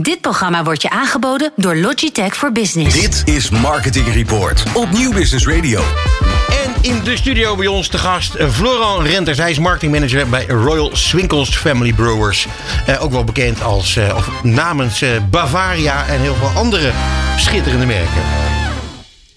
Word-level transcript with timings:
Dit 0.00 0.20
programma 0.20 0.64
wordt 0.64 0.82
je 0.82 0.90
aangeboden 0.90 1.52
door 1.56 1.76
Logitech 1.76 2.36
for 2.36 2.52
Business. 2.52 3.00
Dit 3.00 3.22
is 3.34 3.50
Marketing 3.50 4.12
Report 4.12 4.62
op 4.74 4.90
Nieuw 4.90 5.12
Business 5.12 5.46
Radio. 5.46 5.80
En 6.64 6.74
in 6.80 7.02
de 7.04 7.16
studio 7.16 7.56
bij 7.56 7.66
ons 7.66 7.88
te 7.88 7.98
gast 7.98 8.34
eh, 8.34 8.48
Florent 8.48 9.06
Renters. 9.06 9.38
Hij 9.38 9.50
is 9.50 9.58
marketingmanager 9.58 10.28
bij 10.28 10.46
Royal 10.46 10.90
Swinkels 10.96 11.56
Family 11.56 11.92
Brewers. 11.92 12.46
Eh, 12.86 13.02
ook 13.02 13.10
wel 13.10 13.24
bekend 13.24 13.62
als 13.62 13.96
eh, 13.96 14.16
of 14.16 14.42
namens 14.42 15.02
eh, 15.02 15.10
Bavaria 15.30 16.06
en 16.06 16.20
heel 16.20 16.34
veel 16.34 16.48
andere 16.48 16.92
schitterende 17.36 17.86
merken. 17.86 18.22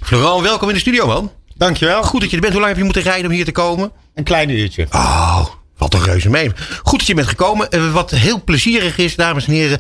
Florent, 0.02 0.41
welkom 0.41 0.68
in 0.68 0.73
de 0.73 0.80
studio, 0.80 1.07
man. 1.07 1.32
Dankjewel. 1.55 2.04
Goed 2.04 2.21
dat 2.21 2.30
je 2.30 2.36
er 2.36 2.41
bent. 2.41 2.54
Hoe 2.54 2.62
lang 2.62 2.73
heb 2.73 2.82
je 2.82 2.91
moeten 2.91 3.12
rijden 3.12 3.25
om 3.25 3.36
hier 3.36 3.46
te 3.46 3.52
komen? 3.52 3.91
Een 4.16 4.23
klein 4.23 4.50
uurtje. 4.50 4.88
Oh, 4.91 5.46
wat 5.82 5.93
een 5.93 6.04
reuze 6.04 6.29
mee. 6.29 6.52
Goed 6.84 7.00
dat 7.00 7.07
je 7.07 7.14
bent 7.14 7.27
gekomen. 7.27 7.70
Eh, 7.70 7.93
wat 7.93 8.11
heel 8.11 8.43
plezierig 8.43 8.97
is, 8.97 9.16
dames 9.16 9.45
en 9.45 9.54
heren. 9.54 9.79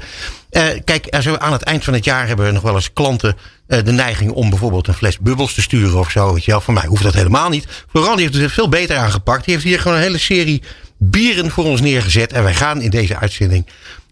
Eh, 0.49 0.63
kijk, 0.83 1.17
we 1.23 1.39
aan 1.39 1.51
het 1.51 1.63
eind 1.63 1.83
van 1.83 1.93
het 1.93 2.05
jaar 2.05 2.27
hebben 2.27 2.45
we 2.45 2.51
nog 2.51 2.61
wel 2.61 2.75
eens 2.75 2.93
klanten 2.93 3.37
eh, 3.67 3.83
de 3.83 3.91
neiging 3.91 4.31
om 4.31 4.49
bijvoorbeeld 4.49 4.87
een 4.87 4.93
fles 4.93 5.19
bubbels 5.19 5.53
te 5.53 5.61
sturen 5.61 5.99
of 5.99 6.11
zo. 6.11 6.33
Weet 6.33 6.45
je 6.45 6.51
wel. 6.51 6.61
Voor 6.61 6.73
mij 6.73 6.85
hoeft 6.85 7.03
dat 7.03 7.13
helemaal 7.13 7.49
niet. 7.49 7.65
Florent 7.89 8.19
heeft 8.19 8.33
het 8.33 8.51
veel 8.51 8.69
beter 8.69 8.97
aangepakt. 8.97 9.45
Die 9.45 9.53
heeft 9.53 9.65
hier 9.65 9.79
gewoon 9.79 9.97
een 9.97 10.03
hele 10.03 10.17
serie 10.17 10.63
bieren 10.97 11.51
voor 11.51 11.65
ons 11.65 11.81
neergezet. 11.81 12.33
En 12.33 12.43
wij 12.43 12.53
gaan 12.53 12.81
in 12.81 12.89
deze 12.89 13.17
uitzending 13.17 13.67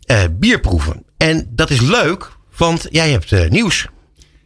eh, 0.06 0.20
bier 0.32 0.60
proeven. 0.60 1.04
En 1.18 1.48
dat 1.50 1.70
is 1.70 1.82
leuk, 1.82 2.32
want 2.58 2.88
jij 2.90 3.12
hebt 3.12 3.32
eh, 3.32 3.50
nieuws. 3.50 3.88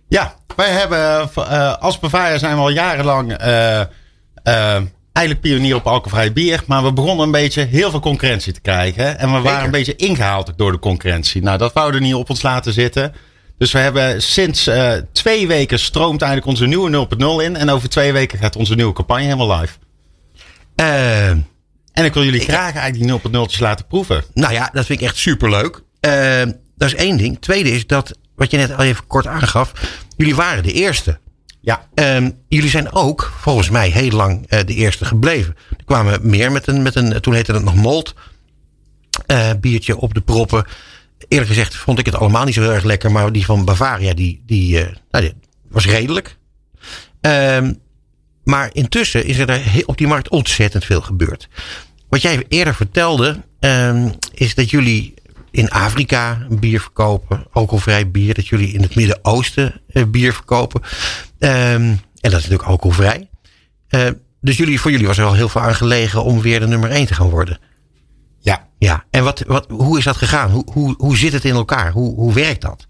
Ja, 0.08 0.36
wij 0.55 0.70
hebben 0.70 1.30
eh, 1.36 1.78
als 1.78 2.00
Bavaria 2.00 2.38
zijn 2.38 2.55
we 2.55 2.62
al 2.62 2.70
jarenlang 2.70 3.34
eh, 3.34 3.80
eh, 4.44 4.81
eigenlijk 5.13 5.48
pionier 5.48 5.76
op 5.76 5.88
alcoholvrij 5.88 6.34
bier. 6.34 6.63
Maar 6.67 6.84
we 6.84 6.94
begonnen 6.94 7.26
een 7.26 7.31
beetje 7.31 7.63
heel 7.66 7.90
veel 7.90 7.99
concurrentie 7.99 8.53
te 8.53 8.62
krijgen. 8.62 9.20
En 9.20 9.34
we 9.34 9.39
waren 9.39 9.66
een 9.66 9.72
beetje 9.72 9.95
ingehaald 9.95 10.53
door 10.55 10.72
de 10.72 10.80
concurrentie. 10.80 11.41
Nou, 11.41 11.58
dat 11.58 11.73
wouden 11.73 11.99
we 12.02 12.05
niet 12.05 12.16
op 12.16 12.30
ons 12.30 12.41
laten 12.41 12.73
zitten. 12.73 13.13
Dus 13.58 13.72
we 13.72 13.80
hebben 13.80 14.22
sinds 14.22 14.67
eh, 14.67 14.91
twee 15.12 15.48
weken 15.48 15.80
stroomt 15.80 16.22
eigenlijk 16.22 16.52
onze 16.52 16.66
nieuwe 16.66 17.08
0.0 17.39 17.45
in. 17.45 17.56
En 17.56 17.69
over 17.69 17.89
twee 17.89 18.14
weken 18.14 18.39
gaat 18.39 18.56
onze 18.56 18.75
nieuwe 18.75 18.94
campagne 18.94 19.23
helemaal 19.23 19.59
live. 19.59 19.73
Eh, 20.75 21.30
En 21.30 22.06
ik 22.06 22.14
wil 22.14 22.23
jullie 22.23 22.39
graag 22.41 22.75
eigenlijk 22.75 23.23
die 23.23 23.31
0.0'tjes 23.31 23.59
laten 23.59 23.88
proeven. 23.88 24.23
Nou 24.34 24.53
ja, 24.53 24.69
dat 24.73 24.86
vind 24.86 25.02
ik 25.02 25.06
echt 25.08 25.17
superleuk. 25.17 25.81
Eh 26.00 26.41
dat 26.78 26.88
is 26.88 26.95
één 26.95 27.17
ding. 27.17 27.38
Tweede 27.41 27.72
is 27.72 27.88
dat, 27.88 28.17
wat 28.36 28.52
je 28.52 28.58
net 28.58 28.72
al 28.78 28.84
even 28.84 29.08
kort 29.08 29.28
aangaf. 29.28 29.72
Jullie 30.17 30.36
waren 30.36 30.64
de 30.64 30.72
eerste. 30.72 31.19
Ja, 31.66 31.88
Ehm, 31.94 32.31
jullie 32.47 32.69
zijn 32.69 32.92
ook, 32.92 33.33
volgens 33.39 33.69
mij, 33.69 33.89
heel 33.89 34.09
lang 34.09 34.45
eh, 34.47 34.59
de 34.66 34.73
eerste 34.73 35.06
gebleven. 35.06 35.56
Er 35.78 35.86
kwamen 35.86 36.30
meer 36.30 36.52
met 36.52 36.67
een, 36.67 36.81
met 36.81 36.95
een 36.95 37.22
toen 37.22 37.33
heette 37.33 37.53
het 37.53 37.64
nog 37.64 37.75
Molt, 37.75 38.16
eh, 39.25 39.50
biertje 39.59 39.97
op 39.97 40.14
de 40.14 40.22
proppen. 40.22 40.66
Eerlijk 41.28 41.50
gezegd 41.50 41.75
vond 41.75 42.00
ik 42.00 42.06
het 42.06 42.16
allemaal 42.16 42.45
niet 42.45 42.53
zo 42.53 42.61
heel 42.61 42.73
erg 42.73 42.84
lekker. 42.84 43.11
Maar 43.11 43.31
die 43.31 43.45
van 43.45 43.66
Bavaria, 43.66 44.14
die, 44.14 44.44
die, 44.45 44.84
eh, 44.84 44.95
nou, 45.11 45.31
was 45.69 45.86
redelijk. 45.86 46.38
Ehm, 47.22 47.73
maar 48.44 48.69
intussen 48.73 49.25
is 49.25 49.38
er 49.38 49.84
op 49.86 49.97
die 49.97 50.08
markt 50.08 50.30
ontzettend 50.30 50.86
veel 50.86 51.02
gebeurd. 51.02 51.47
Wat 52.09 52.22
jij 52.22 52.45
eerder 52.47 52.75
vertelde, 52.75 53.41
ehm, 53.59 54.09
is 54.34 54.56
dat 54.56 54.69
jullie 54.69 55.14
in 55.54 55.70
Afrika 55.70 56.48
bier 56.50 56.82
verkopen, 56.82 57.46
alcoholvrij 57.52 58.12
bier. 58.12 58.34
Dat 58.34 58.48
jullie 58.48 58.73
in 58.73 58.82
het 58.82 58.96
Midden-Oosten 58.96 59.82
eh, 59.88 60.04
bier 60.08 60.34
verkopen. 60.34 60.82
Ehm, 61.40 61.82
en 61.82 62.00
dat 62.22 62.34
is 62.34 62.42
natuurlijk 62.42 62.70
alcoholvrij. 62.70 63.30
Eh, 63.88 64.08
dus 64.42 64.58
jullie, 64.58 64.80
voor 64.80 64.92
jullie 64.92 65.08
was 65.08 65.18
er 65.18 65.24
wel 65.24 65.34
heel 65.34 65.50
veel 65.50 65.62
aan 65.62 65.76
gelegen 65.76 66.24
om 66.24 66.42
weer 66.42 66.59
de 66.59 66.68
nummer 66.68 66.92
1 66.92 67.06
te 67.06 67.14
gaan 67.14 67.30
worden. 67.30 67.59
ja. 68.40 68.72
Ja, 68.80 69.06
en 69.09 69.24
wat, 69.24 69.44
wat, 69.48 69.66
hoe 69.70 69.98
is 69.98 70.04
dat 70.04 70.18
gegaan? 70.18 70.52
Hoe, 70.52 70.64
hoe, 70.74 70.96
hoe 70.98 71.18
zit 71.18 71.34
het 71.34 71.46
in 71.46 71.56
elkaar? 71.56 71.92
Hoe, 71.92 72.16
hoe 72.16 72.34
werkt 72.34 72.62
dat? 72.62 72.88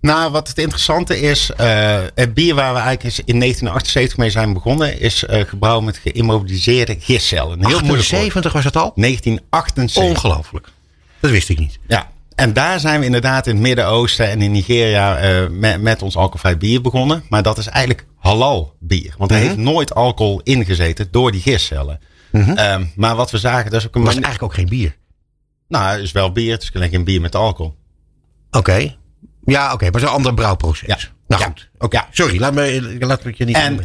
Nou, 0.00 0.30
wat 0.32 0.48
het 0.48 0.58
interessante 0.58 1.20
is, 1.20 1.50
eh, 1.50 1.98
het 2.14 2.34
bier 2.34 2.54
waar 2.54 2.74
we 2.74 2.78
eigenlijk 2.80 3.18
in 3.18 3.38
1978 3.38 4.16
mee 4.16 4.30
zijn 4.30 4.52
begonnen, 4.52 5.00
is 5.00 5.24
eh 5.24 5.44
gebrouwen 5.46 5.84
met 5.84 5.96
geïmmobiliseerde 5.96 6.96
gistcellen. 7.00 7.58
Heel 7.58 7.68
moeilijk 7.68 7.86
woord. 7.88 7.98
78 7.98 8.52
was 8.52 8.64
dat 8.64 8.76
al? 8.76 8.92
1978. 8.94 10.24
Ongelooflijk. 10.24 10.68
Dat 11.20 11.30
wist 11.30 11.48
ik 11.48 11.58
niet. 11.58 11.78
Ja. 11.88 12.10
En 12.34 12.52
daar 12.52 12.80
zijn 12.80 13.00
we 13.00 13.06
inderdaad 13.06 13.46
in 13.46 13.52
het 13.54 13.62
Midden-Oosten 13.62 14.28
en 14.30 14.42
in 14.42 14.52
Nigeria 14.52 15.16
eh, 15.18 15.48
met, 15.50 15.80
met 15.80 16.02
ons 16.02 16.16
alcoholvrij 16.16 16.56
bier 16.58 16.80
begonnen. 16.80 17.24
Maar 17.28 17.42
dat 17.42 17.58
is 17.58 17.66
eigenlijk 17.66 18.06
halal 18.18 18.76
bier. 18.80 19.14
Want 19.18 19.30
er 19.30 19.36
Mhm. 19.36 19.46
heeft 19.46 19.58
nooit 19.58 19.94
alcohol 19.94 20.40
ingezeten 20.42 21.08
door 21.10 21.32
die 21.32 21.40
gistcellen. 21.40 22.00
Ehm, 22.32 22.84
maar 22.96 23.16
wat 23.16 23.30
we 23.30 23.38
zagen, 23.38 23.70
dat 23.70 23.80
is 23.80 23.86
ook 23.86 23.94
een 23.94 24.00
Het 24.00 24.06
was 24.10 24.14
mani- 24.20 24.26
eigenlijk 24.26 24.42
ook 24.42 24.54
geen 24.58 24.78
bier. 24.78 24.96
Nou, 25.68 25.92
het 25.94 26.02
is 26.02 26.12
wel 26.12 26.32
bier. 26.32 26.52
Het 26.52 26.62
is 26.62 26.70
alleen 26.74 26.90
geen 26.90 27.04
bier 27.04 27.20
met 27.20 27.34
alcohol. 27.34 27.74
Oké. 28.50 28.96
Ja, 29.44 29.72
oké. 29.72 29.84
maar 29.84 29.92
het 29.92 30.02
is 30.02 30.08
een 30.08 30.14
ander 30.14 30.34
brouwproces. 30.34 30.86
Ja. 30.88 30.98
Nou 31.28 31.40
Ja. 31.42 31.46
goed. 31.48 31.70
Oké. 31.78 32.04
Sorry, 32.10 32.38
laat 32.40 32.54
me, 32.54 32.96
laat 33.00 33.24
me 33.24 33.32
je 33.36 33.44
niet 33.44 33.56
En, 33.56 33.80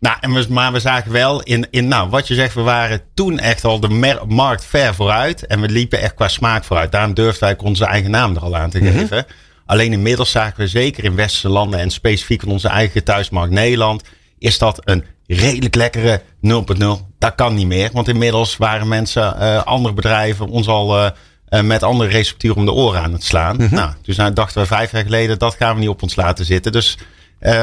nou, 0.00 0.16
en 0.20 0.32
we, 0.32 0.46
maar 0.48 0.72
we 0.72 0.80
zagen 0.80 1.12
wel 1.12 1.42
in, 1.42 1.66
in, 1.70 1.88
nou, 1.88 2.10
wat 2.10 2.28
je 2.28 2.34
zegt, 2.34 2.54
we 2.54 2.60
waren 2.60 3.00
toen 3.14 3.38
echt 3.38 3.64
al 3.64 3.80
de 3.80 3.88
mer- 3.88 4.26
markt 4.26 4.64
ver 4.64 4.94
vooruit. 4.94 5.46
En 5.46 5.60
we 5.60 5.68
liepen 5.68 6.00
echt 6.00 6.14
qua 6.14 6.28
smaak 6.28 6.64
vooruit. 6.64 6.92
Daarom 6.92 7.14
durfden 7.14 7.48
wij 7.48 7.56
onze 7.58 7.84
eigen 7.84 8.10
naam 8.10 8.36
er 8.36 8.42
al 8.42 8.56
aan 8.56 8.70
te 8.70 8.80
geven. 8.80 9.26
Alleen 9.66 9.92
inmiddels 9.92 10.30
zagen 10.30 10.56
we 10.56 10.66
zeker 10.68 11.04
in 11.04 11.14
westerse 11.14 11.48
landen 11.48 11.80
en 11.80 11.90
specifiek 11.90 12.42
in 12.42 12.50
onze 12.50 12.68
eigen 12.68 13.04
thuismarkt 13.04 13.52
Nederland, 13.52 14.02
is 14.38 14.58
dat 14.58 14.80
een 14.84 15.04
redelijk 15.26 15.74
lekkere 15.74 16.22
0.0. 16.40 16.84
Dat 17.18 17.34
kan 17.34 17.54
niet 17.54 17.66
meer, 17.66 17.90
want 17.92 18.08
inmiddels 18.08 18.56
waren 18.56 18.88
mensen, 18.88 19.38
eh, 19.40 19.62
andere 19.62 19.94
bedrijven, 19.94 20.46
ons 20.48 20.68
al 20.68 20.98
eh, 20.98 21.10
eh, 21.48 21.62
met 21.62 21.82
andere 21.82 22.10
recepturen 22.10 22.56
om 22.56 22.64
de 22.64 22.72
oren 22.72 23.02
aan 23.02 23.12
het 23.12 23.24
slaan. 23.24 23.56
Nou, 23.70 23.92
dus 24.02 24.16
nou 24.16 24.32
dachten 24.32 24.60
we 24.60 24.66
vijf 24.66 24.92
jaar 24.92 25.02
geleden, 25.02 25.38
dat 25.38 25.54
gaan 25.54 25.74
we 25.74 25.80
niet 25.80 25.88
op 25.88 26.02
ons 26.02 26.16
laten 26.16 26.44
zitten. 26.44 26.72
Dus 26.72 26.98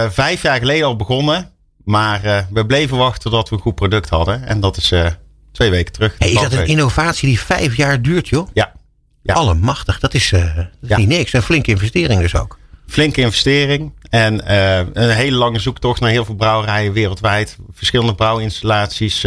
vijf 0.10 0.42
jaar 0.42 0.58
geleden 0.60 0.88
al 0.88 0.96
begonnen. 0.96 1.52
Maar 1.86 2.24
eh, 2.24 2.38
we 2.50 2.66
bleven 2.66 2.98
wachten 2.98 3.32
tot 3.32 3.50
we 3.50 3.56
een 3.56 3.62
goed 3.62 3.76
product 3.76 4.10
hadden. 4.10 4.46
En 4.48 4.60
dat 4.60 4.78
is 4.78 4.92
eh, 4.92 5.06
twee 5.52 5.70
weken 5.70 5.94
terug. 5.94 6.16
Hey, 6.18 6.30
is 6.32 6.42
dat 6.42 6.54
een 6.54 6.66
innovatie 6.68 7.28
die 7.28 7.40
vijf 7.40 7.76
jaar 7.78 8.02
duurt, 8.02 8.28
joh? 8.28 8.48
Ja, 8.54 8.74
Ja. 9.22 9.34
Allemachtig. 9.34 10.00
Dat 10.00 10.14
is, 10.14 10.30
dat 10.30 10.42
is 10.82 10.90
Ja. 10.90 10.98
niet 10.98 11.08
niks. 11.08 11.34
Een 11.34 11.42
flinke 11.42 11.72
investering 11.72 12.22
dus 12.22 12.36
ook. 12.36 12.58
flinke 12.88 13.22
investering. 13.22 13.94
En 14.10 14.54
een 15.02 15.10
hele 15.10 15.36
lange 15.38 15.60
zoektocht 15.60 16.00
naar 16.00 16.10
heel 16.10 16.26
veel 16.26 16.36
brouwerijen 16.36 16.94
wereldwijd. 16.94 17.58
Verschillende 17.72 18.16
brouwinstallaties 18.16 19.26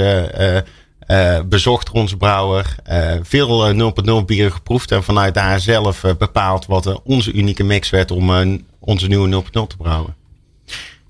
bezocht 1.48 1.90
onze 1.90 2.16
brouwer. 2.16 2.74
Veel 3.22 3.66
eh, 3.66 4.20
0.0 4.20 4.24
bieren 4.26 4.52
geproefd. 4.52 4.92
En 4.92 5.04
vanuit 5.04 5.34
daar 5.34 5.60
zelf 5.60 6.04
bepaald 6.18 6.66
wat 6.66 7.02
onze 7.02 7.32
unieke 7.32 7.64
mix 7.64 7.90
werd 7.90 8.10
om 8.10 8.60
onze 8.78 9.06
nieuwe 9.06 9.28
0.0 9.44 9.66
te 9.66 9.76
brouwen. 9.76 10.14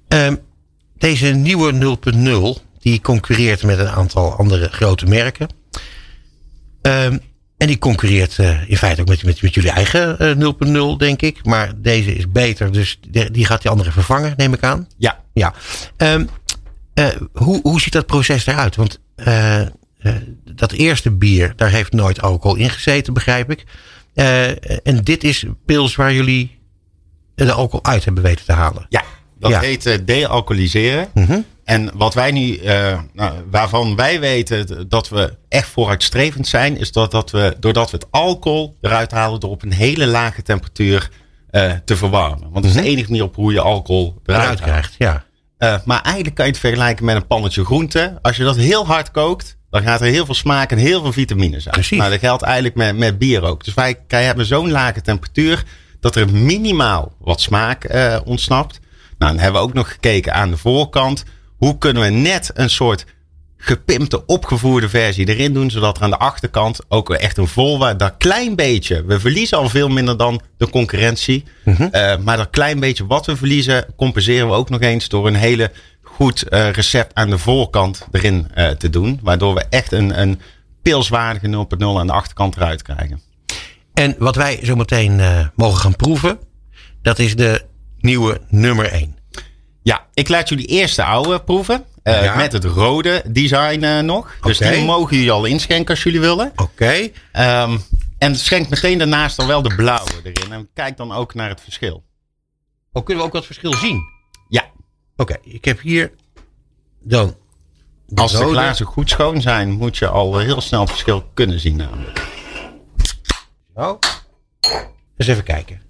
Ehm, 0.09 0.35
deze 0.99 1.27
nieuwe 1.27 1.99
0.0, 2.57 2.63
die 2.79 3.01
concurreert 3.01 3.63
met 3.63 3.79
een 3.79 3.89
aantal 3.89 4.33
andere 4.33 4.69
grote 4.69 5.07
merken. 5.07 5.49
Ehm, 6.83 7.19
en 7.57 7.67
die 7.67 7.79
concurreert 7.79 8.39
eh, 8.39 8.71
in 8.71 8.77
feite 8.77 9.01
ook 9.01 9.09
met, 9.09 9.25
met, 9.25 9.43
met 9.43 9.55
jullie 9.55 9.71
eigen 9.71 10.19
eh, 10.19 10.93
0.0, 10.93 10.97
denk 10.97 11.23
ik. 11.23 11.45
Maar 11.45 11.73
deze 11.77 12.15
is 12.15 12.31
beter, 12.31 12.73
dus 12.73 12.99
die, 13.09 13.31
die 13.31 13.45
gaat 13.45 13.63
die 13.63 13.71
andere 13.71 13.93
vervangen, 13.93 14.35
neem 14.37 14.53
ik 14.53 14.63
aan. 14.63 14.89
Ja, 14.97 15.21
Ja. 15.33 15.55
Ehm, 15.97 16.25
eh, 16.95 17.07
hoe, 17.33 17.61
hoe 17.63 17.81
ziet 17.81 17.93
dat 17.93 18.07
proces 18.07 18.47
eruit? 18.47 18.77
Want 18.77 19.01
eh, 19.15 19.61
eh, 19.61 20.15
dat 20.55 20.73
eerste 20.73 21.11
bier, 21.11 21.53
daar 21.57 21.71
heeft 21.71 21.93
nooit 21.93 22.23
alcohol 22.23 22.57
in 22.57 22.71
gezeten, 22.71 23.13
begrijp 23.13 23.51
ik. 23.51 23.65
Eh, 24.15 24.87
en 24.87 25.01
dit 25.03 25.25
is 25.25 25.45
pils 25.67 25.97
waar 25.97 26.13
jullie 26.13 26.59
de 27.35 27.53
alcohol 27.53 27.85
uit 27.85 28.05
hebben 28.05 28.23
weten 28.23 28.45
te 28.45 28.53
halen. 28.53 28.87
ja. 28.89 29.03
Dat 29.39 29.51
Ja. 29.51 29.61
heet 29.61 29.87
eh, 29.87 29.99
de-alcoholiseren. 30.05 31.09
Mhm. 31.15 31.41
En 31.65 31.91
wat 31.95 32.15
wij 32.15 32.31
nu, 32.31 32.57
eh, 32.57 32.99
nou, 33.13 33.33
waarvan 33.51 33.97
wij 33.97 34.21
weten 34.21 34.89
dat 34.89 35.09
we 35.09 35.37
echt 35.49 35.69
vooruitstrevend 35.69 36.47
zijn, 36.47 36.77
is 36.77 36.93
dat, 36.93 37.11
dat 37.11 37.31
we, 37.31 37.57
doordat 37.61 37.91
we 37.91 37.97
het 37.97 38.07
alcohol 38.11 38.77
eruit 38.81 39.11
halen 39.11 39.41
door 39.41 39.51
op 39.51 39.63
een 39.63 39.73
hele 39.73 40.07
lage 40.07 40.43
temperatuur 40.43 41.11
eh, 41.51 41.73
te 41.85 41.97
verwarmen. 41.97 42.51
Want 42.51 42.65
dat 42.65 42.75
is 42.75 42.83
de 42.83 42.89
enige 42.89 43.09
manier 43.09 43.25
op 43.25 43.35
hoe 43.35 43.53
je 43.53 43.61
alcohol 43.61 44.21
eruit, 44.25 44.61
krijgt, 44.61 44.95
ja. 44.99 45.25
Maar 45.85 46.03
eigenlijk 46.03 46.35
kan 46.35 46.45
je 46.45 46.51
het 46.51 46.61
vergelijken 46.61 47.05
met 47.05 47.17
een 47.17 47.27
pannetje 47.27 47.65
groente. 47.65 48.19
Als 48.23 48.37
je 48.37 48.45
dat 48.45 48.57
heel 48.57 48.87
hard 48.87 49.11
kookt, 49.11 49.57
dan 49.71 49.83
gaat 49.83 50.01
er 50.01 50.07
heel 50.07 50.25
veel 50.25 50.35
smaak 50.35 50.71
en 50.71 50.79
heel 50.79 51.03
veel 51.03 51.13
vitamines 51.13 51.65
uit. 51.65 51.75
Precies. 51.75 51.99
Nou, 51.99 52.11
dat 52.11 52.19
geldt 52.19 52.43
eigenlijk 52.43 52.75
met, 52.75 52.97
met 52.97 53.19
bier 53.19 53.43
ook. 53.43 53.65
Dus 53.65 53.75
wij, 53.75 53.97
hebben 54.09 54.47
zo'n 54.47 54.71
lage 54.71 55.01
temperatuur 55.01 55.65
dat 56.01 56.17
er 56.17 56.33
minimaal 56.33 57.13
wat 57.19 57.41
smaak 57.41 57.89
ontsnapt. 58.25 58.81
Nou, 59.19 59.33
dan 59.33 59.43
hebben 59.43 59.61
we 59.61 59.67
ook 59.67 59.75
nog 59.75 59.91
gekeken 59.93 60.35
aan 60.35 60.51
de 60.51 60.57
voorkant. 60.57 61.25
Hoe 61.57 61.79
kunnen 61.79 62.03
we 62.03 62.09
net 62.09 62.51
een 62.55 62.71
soort 62.71 63.05
gepimpte, 63.57 64.27
opgevoerde 64.27 64.89
versie 64.89 65.29
erin 65.29 65.55
doen. 65.55 65.71
Zodat 65.71 65.97
er 65.97 66.03
aan 66.03 66.11
de 66.11 66.19
achterkant 66.19 66.81
ook 66.89 67.11
echt 67.11 67.37
een 67.37 67.47
vol, 67.47 67.79
dat 67.79 68.15
klein 68.19 68.57
beetje. 68.57 69.05
We 69.05 69.21
verliezen 69.21 69.59
al 69.59 69.69
veel 69.69 69.89
minder 69.89 70.17
dan 70.17 70.41
de 70.57 70.71
concurrentie. 70.71 71.45
Eh, 71.65 72.17
maar 72.17 72.37
dat 72.37 72.51
klein 72.51 72.81
beetje 72.81 73.07
wat 73.07 73.27
we 73.27 73.37
verliezen, 73.37 73.87
compenseren 73.97 74.49
we 74.49 74.55
ook 74.55 74.71
nog 74.71 74.81
eens 74.81 75.09
door 75.09 75.27
een 75.27 75.35
hele 75.35 75.71
goed 76.03 76.43
eh, 76.43 76.71
recept 76.71 77.15
aan 77.15 77.31
de 77.31 77.39
voorkant 77.39 78.07
erin 78.13 78.49
eh, 78.55 78.69
te 78.69 78.91
doen. 78.91 79.21
Waardoor 79.23 79.55
we 79.55 79.65
echt 79.71 79.93
een, 79.93 80.21
een 80.21 80.41
pilswaardige 80.83 81.67
0.0 81.79 81.85
aan 81.85 82.07
de 82.07 82.13
achterkant 82.13 82.57
eruit 82.57 82.83
krijgen. 82.83 83.21
En 83.95 84.15
wat 84.19 84.37
wij 84.37 84.61
zo 84.63 84.77
meteen 84.77 85.21
eh, 85.21 85.47
mogen 85.55 85.81
gaan 85.81 85.97
proeven, 85.97 86.39
dat 87.03 87.19
is 87.19 87.37
de 87.37 87.65
nieuwe 88.01 88.41
nummer 88.49 88.93
1. 88.93 89.17
Ja, 89.83 90.07
ik 90.15 90.29
laat 90.29 90.49
jullie 90.49 90.67
eerst 90.67 90.97
de 90.97 91.05
oude 91.05 91.41
proeven. 91.41 91.85
eh, 92.03 92.23
Ja. 92.25 92.37
Met 92.37 92.53
het 92.53 92.65
rode 92.65 93.23
design 93.27 93.83
eh, 93.83 94.01
nog. 94.01 94.35
Dus 94.41 94.59
die 94.59 94.85
mogen 94.85 95.17
jullie 95.17 95.31
al 95.33 95.45
inschenken 95.45 95.95
als 95.95 96.03
jullie 96.03 96.21
willen. 96.21 96.53
Oké. 96.57 97.09
Ehm, 97.33 97.79
en 98.19 98.37
schenk 98.37 98.69
meteen 98.69 98.99
daarnaast 98.99 99.37
dan 99.37 99.47
wel 99.47 99.63
de 99.63 99.75
blauwe 99.75 100.11
erin. 100.23 100.53
En 100.53 100.69
kijk 100.75 100.97
dan 100.97 101.13
ook 101.13 101.35
naar 101.35 101.49
het 101.49 101.61
verschil. 101.61 102.05
Oh, 102.93 103.05
kunnen 103.05 103.23
we 103.23 103.29
ook 103.29 103.35
wat 103.37 103.47
verschil 103.47 103.75
zien? 103.75 104.01
Ja, 104.49 104.65
Oké, 105.17 105.37
ik 105.43 105.65
heb 105.65 105.81
hier 105.81 106.13
dan. 107.01 107.37
de 108.07 108.21
als 108.23 108.33
de 108.33 108.45
glazen 108.49 108.87
goed 108.87 109.11
schoon 109.11 109.41
zijn, 109.41 109.71
moet 109.71 109.97
je 109.97 110.09
al 110.09 110.39
heel 110.39 110.61
snel 110.61 110.81
het 110.81 110.91
verschil 110.91 111.31
kunnen 111.35 111.61
zien 111.61 111.77
namelijk. 111.77 112.27
Zo. 113.77 113.99
Eens 115.17 115.29
even 115.29 115.45
kijken. 115.45 115.83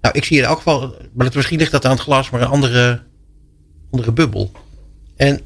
Nou, 0.00 0.12
ik 0.18 0.24
zie 0.24 0.38
in 0.38 0.44
elk 0.44 0.56
geval, 0.56 0.94
maar 1.14 1.26
het, 1.26 1.34
misschien 1.34 1.58
ligt 1.58 1.70
dat 1.72 1.84
aan 1.84 1.90
het 1.90 2.00
glas, 2.00 2.30
maar 2.30 2.40
een 2.40 2.46
andere, 2.48 3.02
andere 3.90 4.12
bubbel. 4.12 4.52
En 5.16 5.40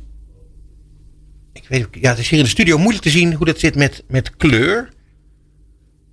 ik 1.52 1.64
weet, 1.68 1.84
ook- 1.86 1.94
ja, 1.94 2.08
het 2.10 2.18
is 2.18 2.28
hier 2.28 2.38
in 2.38 2.44
de 2.44 2.50
studio 2.50 2.78
moeilijk 2.78 3.02
te 3.04 3.10
zien 3.10 3.34
hoe 3.34 3.46
dat 3.46 3.58
zit 3.58 3.74
met, 3.74 4.04
met 4.08 4.36
kleur. 4.36 4.88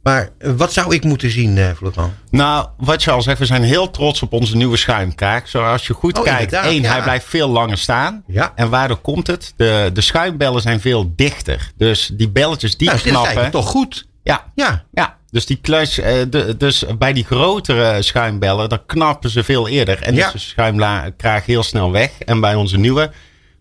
Maar 0.03 0.29
eh, 0.37 0.51
wat 0.51 0.73
zou 0.73 0.93
ik 0.95 1.03
moeten 1.03 1.29
zien, 1.31 1.57
eh 1.57 1.71
Florent? 1.75 2.13
Nou, 2.29 2.67
wat 2.77 3.03
je 3.03 3.11
al 3.11 3.21
zegt, 3.21 3.39
we 3.39 3.45
zijn 3.45 3.63
heel 3.63 3.89
trots 3.91 4.21
op 4.21 4.33
onze 4.33 4.55
nieuwe 4.55 4.77
schuimkraag. 4.77 5.47
Zoals 5.47 5.87
je 5.87 5.93
goed 5.93 6.17
Oh, 6.17 6.23
kijkt, 6.23 6.53
één, 6.53 6.81
ja. 6.81 6.91
hij 6.91 7.01
blijft 7.01 7.25
veel 7.25 7.49
langer 7.49 7.77
staan. 7.77 8.23
Ja. 8.27 8.51
En 8.55 8.69
waardoor 8.69 8.97
komt 8.97 9.27
het? 9.27 9.53
De, 9.55 9.89
de 9.93 10.01
schuimbellen 10.01 10.61
zijn 10.61 10.79
veel 10.79 11.11
dichter. 11.15 11.71
Dus 11.77 12.11
die 12.13 12.29
belletjes 12.29 12.77
die 12.77 12.87
nou, 12.87 12.97
is 12.99 13.03
knappen. 13.03 13.25
eigenlijk 13.25 13.55
toch 13.55 13.67
goed. 13.71 14.07
Ja, 14.23 14.51
Ja, 14.55 14.85
ja. 14.91 15.17
Dus, 15.31 15.45
die 15.45 15.59
kluis, 15.61 15.97
eh, 15.99 16.13
de, 16.29 16.55
dus 16.57 16.83
bij 16.97 17.13
die 17.13 17.23
grotere 17.25 18.01
schuimbellen, 18.01 18.69
dan 18.69 18.85
knappen 18.85 19.29
ze 19.29 19.43
veel 19.43 19.67
eerder. 19.67 20.01
En 20.01 20.15
Ja. 20.15 20.25
is 20.25 20.31
de 20.31 20.37
schuimkraag 20.39 21.45
heel 21.45 21.63
snel 21.63 21.91
weg. 21.91 22.11
En 22.25 22.39
bij 22.39 22.55
onze 22.55 22.77
nieuwe 22.77 23.11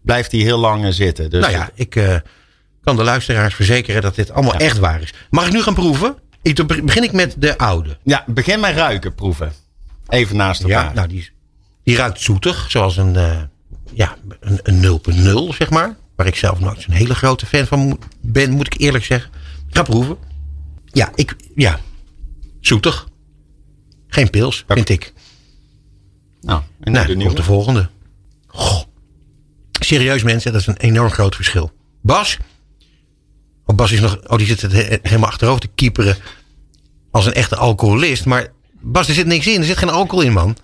blijft 0.02 0.30
die 0.30 0.42
heel 0.44 0.58
lang 0.58 0.94
zitten. 0.94 1.30
Dus 1.30 1.40
nou 1.40 1.52
ja, 1.52 1.70
ik 1.74 1.96
eh, 1.96 2.16
kan 2.84 2.96
de 2.96 3.04
luisteraars 3.04 3.54
verzekeren 3.54 4.02
dat 4.02 4.14
dit 4.14 4.30
allemaal 4.30 4.54
echt 4.54 4.78
waar 4.78 5.02
is. 5.02 5.14
Mag 5.30 5.46
ik 5.46 5.52
nu 5.52 5.62
gaan 5.62 5.74
proeven? 5.74 6.16
Ik, 6.42 6.66
begin 6.84 7.02
ik 7.02 7.12
met 7.12 7.34
de 7.38 7.58
oude. 7.58 7.96
ja, 8.02 8.24
begin 8.26 8.60
met 8.60 8.74
ruiken 8.74 9.14
proeven. 9.14 9.52
Even 10.08 10.36
naast 10.36 10.62
elkaar. 10.62 10.84
Ja, 10.84 10.92
nou 10.92 11.08
die, 11.08 11.30
die 11.84 11.96
ruikt 11.96 12.20
zoetig, 12.20 12.66
zoals 12.70 12.96
een, 12.96 13.16
eh, 13.16 13.36
ja, 13.92 14.16
een, 14.40 14.60
een 14.62 14.80
0.0 15.50 15.54
zeg 15.54 15.70
maar. 15.70 15.96
Waar 16.16 16.26
ik 16.26 16.36
zelf 16.36 16.60
nooit 16.60 16.80
zo'n 16.82 16.94
hele 16.94 17.14
grote 17.14 17.46
fan 17.46 17.66
van 17.66 17.98
ben, 18.20 18.50
moet 18.50 18.74
ik 18.74 18.80
eerlijk 18.80 19.04
zeggen. 19.04 19.30
Ik 19.68 19.76
ga 19.76 19.82
proeven. 19.82 20.16
Ja, 20.92 21.10
ik, 21.14 21.36
ja, 21.54 21.80
zoetig. 22.60 23.08
Geen 24.06 24.30
pils, 24.30 24.64
vind 24.68 24.88
ik. 24.88 25.12
nou, 26.40 26.62
en 26.80 26.92
Nou, 26.92 27.06
de 27.06 27.16
nieuwe. 27.16 27.34
de 27.34 27.42
volgende. 27.42 27.88
Goh. 28.46 28.82
Serieus 29.80 30.22
mensen, 30.22 30.52
dat 30.52 30.60
is 30.60 30.66
een 30.66 30.76
enorm 30.76 31.10
groot 31.10 31.34
verschil. 31.34 31.72
Bas. 32.02 32.36
Oh, 33.64 33.76
Bas 33.76 33.92
is 33.92 34.00
nog, 34.00 34.18
oh, 34.28 34.38
die 34.38 34.46
zit 34.46 34.62
het 34.62 34.72
he- 34.72 34.98
helemaal 35.02 35.28
achterover 35.28 35.60
te 35.60 35.68
kieperen. 35.74 36.16
Als 37.10 37.26
een 37.26 37.32
echte 37.34 37.56
alcoholist. 37.56 38.24
Maar 38.24 38.52
Bas, 38.80 39.08
er 39.08 39.14
zit 39.14 39.26
niks 39.26 39.46
in. 39.46 39.58
Er 39.60 39.66
zit 39.66 39.76
geen 39.76 39.88
alcohol 39.90 40.24
in, 40.24 40.32
man. 40.32 40.56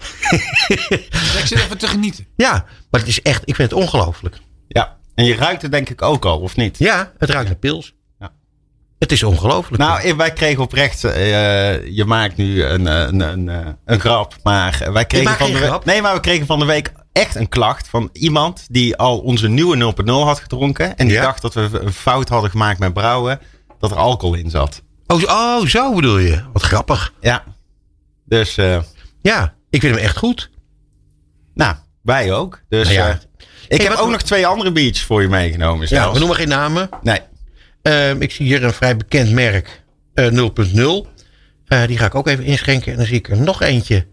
Ik 0.68 1.42
zit 1.44 1.58
even 1.58 1.78
te 1.78 1.86
genieten. 1.88 2.26
Ja, 2.36 2.64
maar 2.90 3.00
het 3.00 3.08
is 3.08 3.22
echt, 3.22 3.42
ik 3.44 3.54
vind 3.54 3.70
het 3.70 3.80
ongelooflijk. 3.80 4.38
Ja, 4.68 4.96
en 5.14 5.24
je 5.24 5.34
ruikt 5.34 5.62
het 5.62 5.70
denk 5.72 5.88
ik 5.88 6.02
ook 6.02 6.24
al, 6.24 6.40
of 6.40 6.56
niet? 6.56 6.78
Ja, 6.78 7.12
het 7.18 7.30
ruikt 7.30 7.48
naar 7.48 7.58
pils. 7.58 7.94
Ja. 9.04 9.10
Het 9.10 9.12
is 9.12 9.22
ongelooflijk. 9.22 9.82
Nou, 9.82 10.14
wij 10.16 10.32
kregen 10.32 10.62
oprecht. 10.62 11.04
eh, 11.04 11.86
je 11.86 12.04
maakt 12.06 12.36
nu 12.36 12.64
een, 12.64 12.86
eh, 12.86 12.98
een, 13.00 13.20
een, 13.20 13.48
eh, 13.48 13.66
een 13.84 14.00
grap. 14.00 14.34
Maar 14.42 14.88
wij 14.92 15.04
kregen 15.04 15.36
van 15.36 15.52
de 15.52 15.58
week. 15.58 15.84
Nee, 15.84 16.02
maar 16.02 16.14
we 16.14 16.20
kregen 16.20 16.46
van 16.46 16.58
de 16.58 16.64
week 16.64 16.92
echt 17.12 17.34
een 17.34 17.48
klacht 17.48 17.88
van 17.88 18.08
iemand 18.12 18.66
die 18.70 18.96
al 18.96 19.18
onze 19.18 19.48
nieuwe 19.48 19.76
0.0 19.76 20.24
had 20.26 20.40
gedronken. 20.40 20.96
En 20.96 21.06
die 21.06 21.16
Ja. 21.16 21.22
dacht 21.22 21.42
dat 21.42 21.54
we 21.54 21.68
een 21.72 21.92
fout 21.92 22.28
hadden 22.28 22.50
gemaakt 22.50 22.78
met 22.78 22.92
brouwen. 22.92 23.40
Dat 23.78 23.90
er 23.90 23.96
alcohol 23.96 24.34
in 24.34 24.50
zat. 24.50 24.82
oh, 25.06 25.18
zo- 25.20 25.26
oh, 25.26 25.66
zo 25.66 25.94
bedoel 25.94 26.18
je. 26.18 26.42
Wat 26.52 26.62
grappig. 26.62 27.12
Ja. 27.20 27.44
Dus, 28.26 28.54
Ja, 29.22 29.54
ik 29.70 29.80
vind 29.80 29.94
hem 29.94 30.04
echt 30.04 30.16
goed. 30.16 30.50
nou, 31.54 31.74
wij 32.02 32.32
ook. 32.32 32.60
Dus 32.68 32.84
Nou 32.88 32.98
ja. 33.08 33.18
ik 33.68 33.82
heb 33.82 33.92
ook 33.92 34.10
nog 34.10 34.22
twee 34.22 34.46
andere 34.46 34.72
biertjes 34.72 35.04
voor 35.06 35.22
je 35.22 35.28
meegenomen. 35.28 35.80
Ja, 35.80 35.86
zelfs. 35.86 36.12
we 36.12 36.18
noemen 36.18 36.36
geen 36.36 36.48
namen. 36.48 36.88
Nee. 37.02 37.20
Ehm, 37.84 38.22
ik 38.22 38.30
zie 38.30 38.46
hier 38.46 38.64
een 38.64 38.72
vrij 38.72 38.96
bekend 38.96 39.30
merk. 39.30 39.82
eh 40.14 40.26
0.0. 40.30 41.06
Eh, 41.66 41.86
die 41.86 41.98
ga 41.98 42.06
ik 42.06 42.14
ook 42.14 42.26
even 42.28 42.44
inschenken. 42.44 42.92
En 42.92 42.98
dan 42.98 43.06
zie 43.06 43.16
ik 43.16 43.28
er 43.30 43.40
nog 43.40 43.62
eentje. 43.62 44.06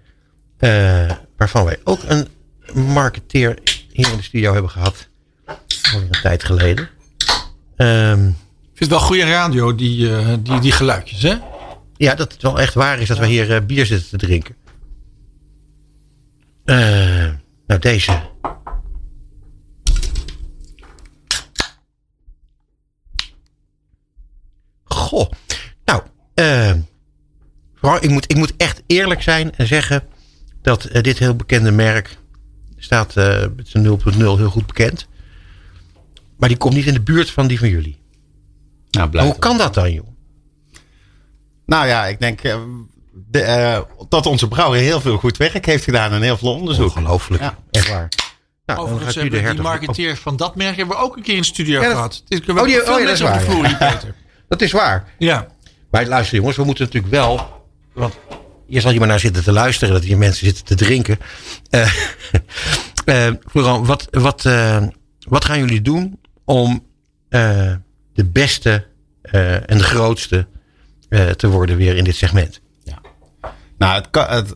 eh, 0.57 1.11
waarvan 1.37 1.65
wij 1.65 1.77
ook 1.83 1.99
een 2.07 2.27
marketeer 2.73 3.57
hier 3.91 4.11
in 4.11 4.17
de 4.17 4.23
studio 4.23 4.53
hebben 4.53 4.71
gehad. 4.71 5.09
Alweer 5.93 6.07
een 6.11 6.21
tijd 6.21 6.43
geleden. 6.43 6.89
Ehm, 7.75 8.27
Ik 8.27 8.77
vind 8.77 8.79
het 8.79 8.89
wel 8.89 8.99
goede 8.99 9.23
radio, 9.25 9.75
die, 9.75 10.15
eh, 10.17 10.33
die, 10.39 10.59
die 10.59 10.71
geluidjes, 10.71 11.21
hè? 11.21 11.35
ja, 11.97 12.15
dat 12.15 12.31
het 12.31 12.41
wel 12.41 12.59
echt 12.59 12.73
waar 12.73 12.99
is 12.99 13.07
dat 13.07 13.17
wij 13.17 13.29
hier 13.29 13.55
eh, 13.55 13.65
bier 13.65 13.85
zitten 13.85 14.09
te 14.09 14.17
drinken. 14.25 14.55
Eh, 16.65 17.29
nou, 17.67 17.79
deze. 17.79 18.19
Goh. 24.83 25.29
Nou, 25.85 26.01
eh, 26.33 26.71
vooral, 26.71 26.79
ik, 27.81 28.09
moet, 28.09 28.31
ik 28.31 28.35
moet 28.37 28.53
echt 28.57 28.81
eerlijk 28.87 29.21
zijn 29.21 29.55
en 29.55 29.67
zeggen 29.67 30.03
dat 30.61 30.83
eh, 30.85 31.01
dit 31.03 31.17
heel 31.19 31.35
bekende 31.35 31.71
merk 31.71 32.17
staat 32.77 33.15
eh, 33.17 33.45
met 33.55 33.67
zijn 33.67 33.99
0.0 34.13 34.17
heel 34.17 34.49
goed 34.49 34.65
bekend. 34.67 35.07
Maar 36.37 36.49
die 36.49 36.57
komt 36.57 36.73
niet 36.73 36.85
in 36.85 36.93
de 36.93 37.01
buurt 37.01 37.29
van 37.29 37.47
die 37.47 37.59
van 37.59 37.69
jullie. 37.69 37.99
Nou, 38.91 39.09
blijf 39.09 39.27
Hoe 39.27 39.39
kan 39.39 39.57
dat 39.57 39.73
dan, 39.73 39.93
joh? 39.93 40.07
Nou 41.65 41.87
ja, 41.87 42.05
ik 42.05 42.19
denk 42.19 42.41
eh, 42.41 42.59
de, 43.13 43.85
dat 44.09 44.25
onze 44.25 44.47
brouwer 44.47 44.79
heel 44.79 45.01
veel 45.01 45.17
goed 45.17 45.37
werk 45.37 45.65
heeft 45.65 45.83
gedaan 45.83 46.11
en 46.11 46.21
heel 46.21 46.37
veel 46.37 46.53
onderzoek. 46.53 46.95
Ongelooflijk. 46.95 47.41
Ja. 47.43 47.57
Echt 47.71 47.89
waar. 47.89 48.09
Nou, 48.65 48.79
Overigens 48.79 49.15
gaat 49.15 49.25
u 49.25 49.29
de 49.29 49.35
hebben 49.35 49.55
die 49.55 49.65
hertog- 49.65 49.85
marketeer 49.87 50.17
van 50.17 50.35
dat 50.37 50.55
merk 50.55 50.75
hebben 50.75 50.95
we 50.97 51.03
ook 51.03 51.15
een 51.17 51.23
keer 51.23 51.35
in 51.35 51.41
de 51.41 51.47
studio 51.47 51.81
Ja, 51.81 51.87
dat- 51.87 51.95
gehad. 51.95 52.23
Dit 52.27 52.49
Oh, 52.49 52.63
die- 52.63 52.63
oh 52.63 52.69
ja, 52.69 52.85
dat 52.85 52.99
is 52.99 53.03
mensen 53.05 53.25
op 53.27 53.33
de 53.33 53.39
waar, 53.45 53.49
vloer, 53.77 53.77
Peter. 53.77 54.15
Dat 54.47 54.61
is 54.61 54.71
waar. 54.71 55.13
Ja. 55.17 55.47
Maar 55.91 56.05
luister 56.05 56.37
jongens, 56.37 56.55
we 56.57 56.63
moeten 56.63 56.85
natuurlijk 56.85 57.13
wel... 57.13 57.59
Want 57.93 58.17
je 58.67 58.81
zal 58.81 58.89
hier 58.91 58.99
maar 58.99 59.09
naar 59.09 59.19
zitten 59.19 59.43
te 59.43 59.51
luisteren... 59.51 59.93
dat 59.93 60.03
hier 60.03 60.17
mensen 60.17 60.45
zitten 60.45 60.65
te 60.65 60.75
drinken. 60.75 61.19
Eh, 61.69 61.91
Florent, 63.49 63.87
wat, 63.87 64.07
wat, 64.11 64.45
eh, 64.45 64.83
wat 65.19 65.45
gaan 65.45 65.59
jullie 65.59 65.81
doen... 65.81 66.19
om 66.45 66.85
de 68.13 68.25
beste 68.25 68.87
en 69.65 69.77
de 69.77 69.83
grootste 69.83 70.47
te 71.35 71.47
worden 71.47 71.77
weer 71.77 71.95
in 71.95 72.03
dit 72.03 72.15
segment? 72.15 72.61
Nou, 73.77 74.03
het, 74.11 74.55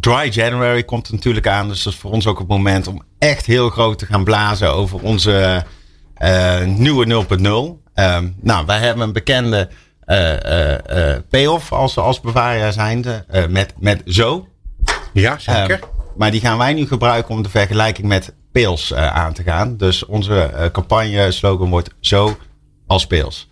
Dry 0.00 0.28
January 0.30 0.84
komt 0.84 1.06
er 1.06 1.14
natuurlijk 1.14 1.46
aan. 1.46 1.68
Dus 1.68 1.82
dat 1.82 1.92
is 1.92 1.98
voor 1.98 2.10
ons 2.10 2.26
ook 2.26 2.38
het 2.38 2.48
moment 2.48 2.86
om 2.86 3.02
echt 3.18 3.46
heel 3.46 3.70
groot 3.70 3.98
te 3.98 4.06
gaan 4.06 4.24
blazen 4.24 4.72
over 4.72 5.00
onze 5.00 5.64
nieuwe 6.64 7.26
0.0. 7.76 7.84
Ehm, 7.94 8.28
nou, 8.40 8.66
wij 8.66 8.78
hebben 8.78 9.04
een 9.04 9.12
bekende 9.12 9.68
payoff 11.30 11.72
als, 11.72 11.96
als 11.98 12.20
bewaarjaar 12.20 12.72
zijnde 12.72 13.24
eh, 13.28 13.46
met, 13.46 13.74
met 13.78 14.02
zo. 14.06 14.48
Ja, 15.12 15.38
zeker. 15.38 15.70
Ehm, 15.70 15.88
maar 16.16 16.30
die 16.30 16.40
gaan 16.40 16.58
wij 16.58 16.72
nu 16.72 16.86
gebruiken 16.86 17.34
om 17.34 17.42
de 17.42 17.48
vergelijking 17.48 18.06
met 18.06 18.34
Pils 18.52 18.92
eh, 18.92 19.06
aan 19.06 19.32
te 19.32 19.42
gaan. 19.42 19.76
Dus 19.76 20.06
onze 20.06 20.40
eh, 20.40 20.70
campagne 20.70 21.30
slogan 21.32 21.70
wordt 21.70 21.90
zo 22.00 22.36
als 22.86 23.06
Pils. 23.06 23.48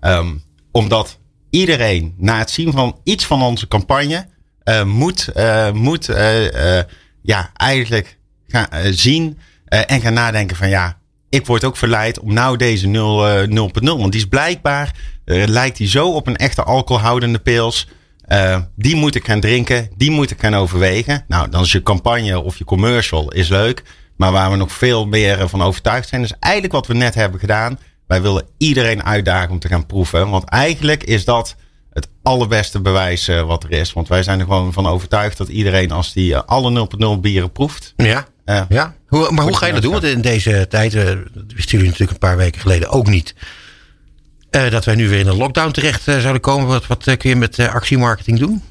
Ehm, 0.00 0.34
omdat 0.72 1.18
iedereen 1.50 2.14
na 2.16 2.38
het 2.38 2.50
zien 2.50 2.72
van 2.72 2.98
iets 3.04 3.26
van 3.26 3.42
onze 3.42 3.68
campagne 3.68 4.26
eh, 4.62 4.84
moet, 4.84 5.28
eh, 5.28 5.70
moet 5.72 6.08
eh, 6.08 6.78
eh, 6.78 6.84
ja, 7.22 7.50
eigenlijk 7.54 8.18
gaan 8.46 8.66
eh, 8.68 8.80
zien 8.90 9.38
eh, 9.64 9.80
en 9.86 10.00
gaan 10.00 10.12
nadenken 10.12 10.56
van 10.56 10.68
ja, 10.68 10.98
ik 11.28 11.46
word 11.46 11.64
ook 11.64 11.76
verleid 11.76 12.20
om 12.20 12.32
nou 12.32 12.56
deze 12.56 12.86
0, 12.86 13.28
eh, 13.28 13.48
0.0. 13.48 13.98
Want 13.98 14.12
die 14.12 14.20
is 14.20 14.28
blijkbaar, 14.28 14.86
eh, 14.86 14.94
lijkt 15.26 15.76
die 15.76 15.88
zo 15.88 16.12
op 16.12 16.26
een 16.26 16.36
echte 16.36 16.62
alcoholhoudende 16.62 17.38
pils. 17.38 17.88
Eh, 18.20 18.60
die 18.76 18.96
moet 18.96 19.14
ik 19.14 19.26
gaan 19.26 19.40
drinken, 19.40 19.90
die 19.96 20.10
moet 20.10 20.30
ik 20.30 20.40
gaan 20.40 20.54
overwegen. 20.54 21.24
Nou, 21.28 21.48
dan 21.48 21.62
is 21.62 21.72
je 21.72 21.82
campagne 21.82 22.40
of 22.40 22.58
je 22.58 22.64
commercial 22.64 23.32
is 23.32 23.48
leuk. 23.48 23.82
Maar 24.16 24.32
waar 24.32 24.50
we 24.50 24.56
nog 24.56 24.72
veel 24.72 25.06
meer 25.06 25.40
eh, 25.40 25.48
van 25.48 25.62
overtuigd 25.62 26.08
zijn, 26.08 26.22
is 26.22 26.32
eigenlijk 26.40 26.74
wat 26.74 26.86
we 26.86 26.94
net 26.94 27.14
hebben 27.14 27.40
gedaan. 27.40 27.78
Wij 28.06 28.22
willen 28.22 28.46
iedereen 28.58 29.04
uitdagen 29.04 29.50
om 29.50 29.58
te 29.58 29.68
gaan 29.68 29.86
proeven. 29.86 30.30
Want 30.30 30.44
eigenlijk 30.44 31.04
is 31.04 31.24
dat 31.24 31.56
het 31.96 32.08
allerbeste 32.22 32.80
bewijs 32.80 33.28
eh, 33.28 33.42
wat 33.42 33.64
er 33.64 33.70
is. 33.70 33.92
Want 33.92 34.08
wij 34.08 34.22
zijn 34.22 34.38
er 34.38 34.44
gewoon 34.44 34.72
van 34.72 34.86
overtuigd 34.86 35.36
dat 35.36 35.48
iedereen, 35.48 35.90
als 35.90 36.12
die 36.12 36.34
eh, 36.34 36.42
alle 36.46 36.88
0.0 37.16 37.20
bieren 37.20 37.52
proeft, 37.52 37.92
ja, 37.96 38.26
eh, 38.44 38.62
ja. 38.68 38.94
Hoe, 39.06 39.30
maar 39.32 39.44
hoe 39.44 39.56
ga 39.56 39.66
je 39.66 39.72
dat 39.72 39.82
doen? 39.82 39.92
Want 39.92 40.04
in 40.04 40.20
deze 40.20 40.66
tijd, 40.68 40.94
uh, 40.94 41.02
wisten 41.32 41.70
jullie 41.70 41.86
natuurlijk 41.86 42.10
een 42.10 42.18
paar 42.28 42.36
weken 42.36 42.60
geleden 42.60 42.88
ook 42.88 43.06
niet. 43.06 43.34
Uh, 44.56 44.70
dat 44.70 44.84
wij 44.84 44.94
nu 44.94 45.08
weer 45.08 45.18
in 45.18 45.26
een 45.26 45.36
lockdown 45.36 45.70
terecht 45.70 46.08
uh, 46.08 46.18
zouden 46.18 46.42
komen. 46.42 46.66
Wat, 46.66 46.86
wat 46.86 47.16
kun 47.16 47.30
je 47.30 47.36
met 47.36 47.58
actiemarketing 47.58 48.38
doen? 48.38 48.62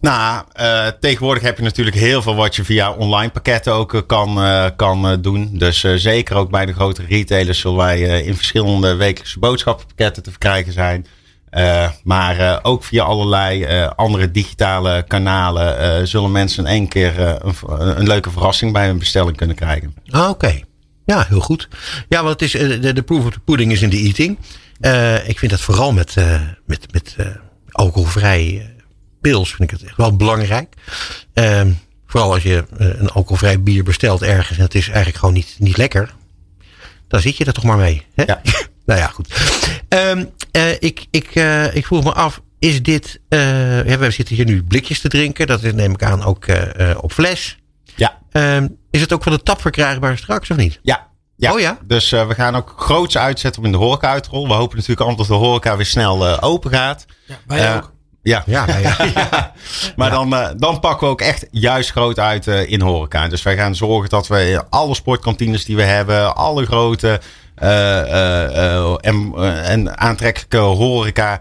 Nou, 0.00 0.44
uh, 0.60 0.86
tegenwoordig 1.00 1.42
heb 1.42 1.56
je 1.56 1.62
natuurlijk 1.62 1.96
heel 1.96 2.22
veel 2.22 2.34
wat 2.34 2.56
je 2.56 2.64
via 2.64 2.92
online 2.92 3.30
pakketten 3.30 3.72
ook 3.72 4.04
kan, 4.06 4.44
uh, 4.44 4.66
kan 4.76 5.20
doen. 5.20 5.50
Dus 5.52 5.80
zeker 5.80 6.36
ook 6.36 6.50
bij 6.50 6.66
de 6.66 6.72
grote 6.72 7.02
retailers 7.08 7.60
zullen 7.60 7.76
wij 7.76 8.22
in 8.22 8.36
verschillende 8.36 8.94
wekelijkse 8.94 9.38
boodschappenpakketten 9.38 10.22
te 10.22 10.30
verkrijgen 10.30 10.72
zijn. 10.72 11.06
maar 12.04 12.60
ook 12.62 12.84
via 12.84 13.04
allerlei 13.04 13.66
andere 13.96 14.30
digitale 14.30 15.04
kanalen 15.08 16.08
zullen 16.08 16.32
mensen 16.32 16.64
in 16.64 16.70
één 16.70 16.88
keer 16.88 17.18
een, 17.18 17.54
een, 17.98 18.06
leuke 18.06 18.30
verrassing 18.30 18.72
bij 18.72 18.86
hun 18.86 18.98
bestelling 18.98 19.36
kunnen 19.36 19.56
krijgen. 19.56 19.94
Ah, 20.10 20.28
Oké, 20.28 20.60
ja, 21.04 21.24
heel 21.28 21.40
goed. 21.40 21.68
Ja, 22.08 22.22
want 22.22 22.40
het 22.40 22.54
is, 22.54 22.80
de, 22.80 22.92
de 22.92 23.02
proof 23.02 23.24
of 23.24 23.32
the 23.32 23.40
pudding 23.40 23.72
is 23.72 23.82
in 23.82 23.90
de 23.90 23.96
eating. 23.96 24.38
Ik 25.26 25.38
vind 25.38 25.50
dat 25.50 25.60
vooral 25.60 25.92
met, 25.92 26.14
met, 26.66 26.92
met 26.92 27.16
alcoholvrij 27.70 28.72
pils 29.20 29.54
vind 29.54 29.72
ik 29.72 29.78
het 29.78 29.88
echt 29.88 29.96
wel 29.96 30.16
belangrijk. 30.16 30.74
Ehm, 31.32 31.72
vooral 32.06 32.32
als 32.32 32.42
je 32.42 32.64
eh, 32.78 32.86
een 32.86 33.10
alcoholvrij 33.10 33.62
bier 33.62 33.84
bestelt 33.84 34.22
ergens 34.22 34.58
en 34.58 34.64
het 34.64 34.74
is 34.74 34.86
eigenlijk 34.86 35.16
gewoon 35.18 35.34
niet, 35.34 35.56
niet 35.58 35.76
lekker. 35.76 36.14
Dan 37.08 37.20
zit 37.20 37.36
je 37.36 37.44
er 37.44 37.52
toch 37.52 37.64
maar 37.64 37.76
mee. 37.76 38.06
Hè? 38.14 38.22
Ja. 38.22 38.40
nou 38.86 39.00
ja, 39.00 39.06
goed. 39.06 39.34
Um, 39.88 40.30
uh, 40.52 40.70
ik, 40.70 41.06
ik, 41.10 41.34
uh, 41.34 41.74
ik 41.74 41.86
vroeg 41.86 42.04
me 42.04 42.12
af, 42.12 42.40
is 42.58 42.82
dit... 42.82 43.20
we 43.28 44.06
zitten 44.10 44.36
hier 44.36 44.44
nu 44.44 44.64
blikjes 44.64 45.00
te 45.00 45.08
drinken. 45.08 45.46
Dat 45.46 45.62
is, 45.62 45.72
neem 45.72 45.92
ik 45.92 46.02
aan 46.02 46.24
ook 46.24 46.46
op 47.00 47.12
fles. 47.12 47.58
Ja. 47.96 48.18
Um, 48.32 48.76
is 48.90 49.00
het 49.00 49.12
ook 49.12 49.22
van 49.22 49.32
de 49.32 49.42
tap 49.42 49.60
verkrijgbaar 49.60 50.18
straks 50.18 50.50
of 50.50 50.56
niet? 50.56 50.78
Ja, 50.82 51.07
ja, 51.38 51.52
oh 51.52 51.60
ja? 51.60 51.78
dus 51.82 52.12
uh, 52.12 52.26
we 52.26 52.34
gaan 52.34 52.56
ook 52.56 52.74
groots 52.76 53.18
uitzetten 53.18 53.60
om 53.60 53.66
in 53.66 53.72
de 53.72 53.78
horeca 53.78 54.10
uit 54.10 54.22
te 54.22 54.30
rollen. 54.30 54.48
We 54.48 54.54
hopen 54.54 54.74
natuurlijk 54.76 55.00
allemaal 55.00 55.26
dat 55.26 55.38
de 55.38 55.44
horeca 55.44 55.76
weer 55.76 55.86
snel 55.86 56.26
uh, 56.26 56.36
open 56.40 56.70
gaat. 56.70 57.06
Ja, 57.26 57.38
wij 57.46 57.76
ook. 57.76 57.92
Ja, 58.22 58.42
ja, 58.46 58.66
ja, 58.66 59.04
ja. 59.14 59.52
maar 59.96 60.10
Dan, 60.10 60.32
uh, 60.32 60.48
dan 60.56 60.80
pakken 60.80 61.06
we 61.06 61.12
ook 61.12 61.20
echt 61.20 61.46
juist 61.50 61.90
groot 61.90 62.18
uit 62.18 62.46
uh, 62.46 62.70
in 62.70 62.80
horeca. 62.80 63.28
Dus 63.28 63.42
wij 63.42 63.56
gaan 63.56 63.74
zorgen 63.74 64.08
dat 64.08 64.26
we 64.26 64.64
alle 64.70 64.94
sportkantines 64.94 65.64
die 65.64 65.76
we 65.76 65.82
hebben, 65.82 66.34
alle 66.34 66.66
grote 66.66 67.20
uh, 67.62 69.06
en, 69.06 69.32
en, 69.64 69.98
aantrekkelijke 69.98 70.56
horeca 70.56 71.40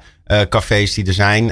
cafés 0.50 0.94
die 0.94 1.06
er 1.06 1.14
zijn, 1.14 1.52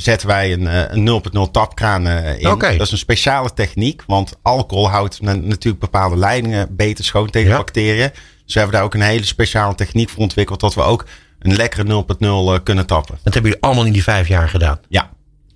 zetten 0.00 0.28
wij 0.28 0.52
een, 0.52 0.96
een 0.96 1.22
0.0 1.46 1.50
tapkraan 1.50 2.06
in. 2.08 2.50
Okay. 2.50 2.76
Dat 2.76 2.86
is 2.86 2.92
een 2.92 2.98
speciale 2.98 3.54
techniek, 3.54 4.02
want 4.06 4.36
alcohol 4.42 4.90
houdt 4.90 5.20
natuurlijk 5.20 5.78
bepaalde 5.78 6.16
leidingen 6.16 6.76
beter 6.76 7.04
schoon 7.04 7.30
tegen 7.30 7.56
bacteriën. 7.56 8.10
Dus 8.44 8.54
we 8.54 8.62
hebben 8.62 8.78
daar 8.78 8.84
ook 8.84 8.94
een 8.94 9.00
hele 9.00 9.24
speciale 9.24 9.74
techniek 9.74 10.08
voor 10.08 10.22
ontwikkeld, 10.22 10.60
dat 10.60 10.74
we 10.74 10.82
ook 10.82 11.04
een 11.38 11.56
lekkere 11.56 12.04
0.0 12.18 12.18
uh, 12.20 12.54
kunnen 12.62 12.86
tappen. 12.86 13.18
Dat 13.22 13.34
hebben 13.34 13.50
jullie 13.50 13.66
allemaal 13.66 13.84
in 13.84 13.92
die 13.92 14.02
vijf 14.02 14.28
jaar 14.28 14.48
gedaan? 14.48 14.78
Ja. 14.88 15.10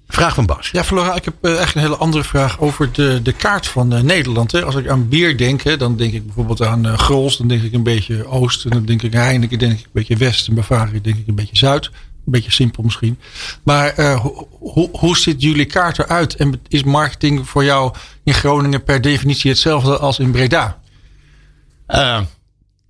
Vraag 0.09 0.35
van 0.35 0.47
Bas. 0.47 0.69
Ja, 0.71 0.85
Flora, 0.85 1.15
ik 1.15 1.25
heb 1.25 1.45
echt 1.45 1.75
een 1.75 1.81
hele 1.81 1.97
andere 1.97 2.25
vraag 2.25 2.61
over 2.61 2.93
de, 2.93 3.21
de 3.23 3.33
kaart 3.33 3.67
van 3.67 3.95
uh, 3.95 4.01
Nederland. 4.01 4.53
Hè. 4.53 4.65
Als 4.65 4.75
ik 4.75 4.89
aan 4.89 5.09
bier 5.09 5.37
denk, 5.37 5.63
hè, 5.63 5.77
dan 5.77 5.97
denk 5.97 6.13
ik 6.13 6.25
bijvoorbeeld 6.25 6.63
aan 6.63 6.87
uh, 6.87 6.99
Grols, 6.99 7.37
dan 7.37 7.49
denk 7.49 7.63
ik 7.63 7.73
een 7.73 7.83
beetje 7.83 8.27
Oost, 8.27 8.65
en 8.65 8.71
dan 8.71 8.85
denk 8.85 9.03
ik 9.03 9.13
Heineken, 9.13 9.59
denk 9.59 9.73
ik 9.73 9.85
een 9.85 9.91
beetje 9.93 10.17
West, 10.17 10.49
en 10.49 10.55
Bavaria 10.55 11.01
denk 11.03 11.17
ik 11.17 11.27
een 11.27 11.35
beetje 11.35 11.57
Zuid. 11.57 11.91
Een 12.27 12.33
beetje 12.33 12.51
simpel 12.51 12.83
misschien. 12.83 13.19
Maar 13.63 14.01
ho 14.15 14.49
ho 14.61 14.89
hoe 14.93 15.17
ziet 15.17 15.43
jullie 15.43 15.65
kaart 15.65 15.99
eruit? 15.99 16.35
En 16.35 16.61
is 16.69 16.83
marketing 16.83 17.49
voor 17.49 17.65
jou 17.65 17.95
in 18.25 18.35
Groningen 18.35 18.85
per 18.85 19.01
definitie 19.01 19.51
hetzelfde 19.51 19.99
als 19.99 20.19
in 20.19 20.31
Breda? 20.31 20.81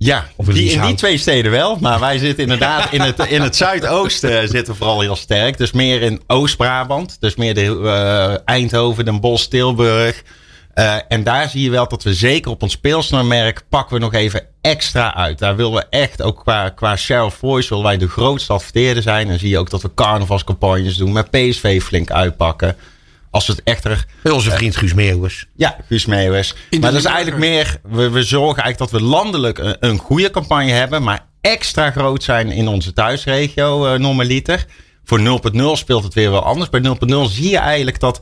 Ja, 0.02 0.26
die, 0.36 0.70
in 0.70 0.80
die 0.80 0.94
twee 0.94 1.18
steden 1.18 1.50
wel. 1.50 1.76
Maar 1.80 2.00
wij 2.00 2.18
zitten 2.18 2.42
inderdaad 2.42 2.92
in 2.92 3.00
het, 3.00 3.18
in 3.18 3.40
het 3.40 3.56
zuidoosten 3.56 4.48
zitten 4.48 4.76
vooral 4.76 5.00
heel 5.00 5.16
sterk. 5.16 5.58
Dus 5.58 5.72
meer 5.72 6.02
in 6.02 6.20
Oost-Brabant. 6.26 7.16
Dus 7.20 7.34
meer 7.34 7.54
de 7.54 7.64
uh, 7.64 8.34
Eindhoven, 8.44 9.04
Den 9.04 9.20
Bosch, 9.20 9.46
Tilburg. 9.46 10.22
Uh, 10.74 10.96
en 11.08 11.22
daar 11.22 11.48
zie 11.48 11.62
je 11.62 11.70
wel 11.70 11.88
dat 11.88 12.02
we 12.02 12.14
zeker 12.14 12.50
op 12.50 12.62
ons 12.62 12.72
speelsnelmerk 12.72 13.62
pakken 13.68 13.96
we 13.96 14.02
nog 14.02 14.14
even 14.14 14.46
extra 14.60 15.14
uit. 15.14 15.38
Daar 15.38 15.56
willen 15.56 15.72
we 15.72 15.86
echt 15.90 16.22
ook 16.22 16.38
qua, 16.38 16.68
qua 16.68 16.96
share 16.96 17.24
of 17.24 17.34
voice 17.34 17.68
willen 17.68 17.84
wij 17.84 17.96
de 17.96 18.08
grootste 18.08 18.52
adverteerder 18.52 19.02
zijn. 19.02 19.28
En 19.28 19.38
zie 19.38 19.48
je 19.48 19.58
ook 19.58 19.70
dat 19.70 19.82
we 19.82 19.94
carnavalscampagnes 19.94 20.96
doen. 20.96 21.12
Met 21.12 21.30
PSV 21.30 21.82
flink 21.82 22.10
uitpakken. 22.10 22.76
Als 23.30 23.46
we 23.46 23.52
het 23.52 23.62
echter. 23.64 24.06
Met 24.22 24.32
onze 24.32 24.50
vriend 24.50 24.76
Guus 24.76 24.94
Meeuwis. 24.94 25.46
Ja, 25.56 25.76
Guus 25.88 26.06
Meeuwis. 26.06 26.54
Maar 26.70 26.90
dat 26.90 27.00
is 27.00 27.04
eigenlijk 27.04 27.38
meer. 27.38 27.80
We, 27.82 28.10
we 28.10 28.22
zorgen 28.22 28.62
eigenlijk 28.62 28.92
dat 28.92 29.00
we 29.00 29.06
landelijk 29.06 29.58
een, 29.58 29.76
een, 29.80 29.98
goede 29.98 30.30
campagne 30.30 30.72
hebben. 30.72 31.02
Maar 31.02 31.26
extra 31.40 31.90
groot 31.90 32.22
zijn 32.22 32.50
in 32.50 32.68
onze 32.68 32.92
thuisregio, 32.92 33.92
uh, 33.92 33.98
normaliter. 33.98 34.64
Voor 35.04 35.20
0.0 35.20 35.62
speelt 35.72 36.04
het 36.04 36.14
weer 36.14 36.30
wel 36.30 36.44
anders. 36.44 36.70
Bij 36.70 36.80
0.0 36.80 37.14
zie 37.22 37.50
je 37.50 37.58
eigenlijk 37.58 38.00
dat 38.00 38.20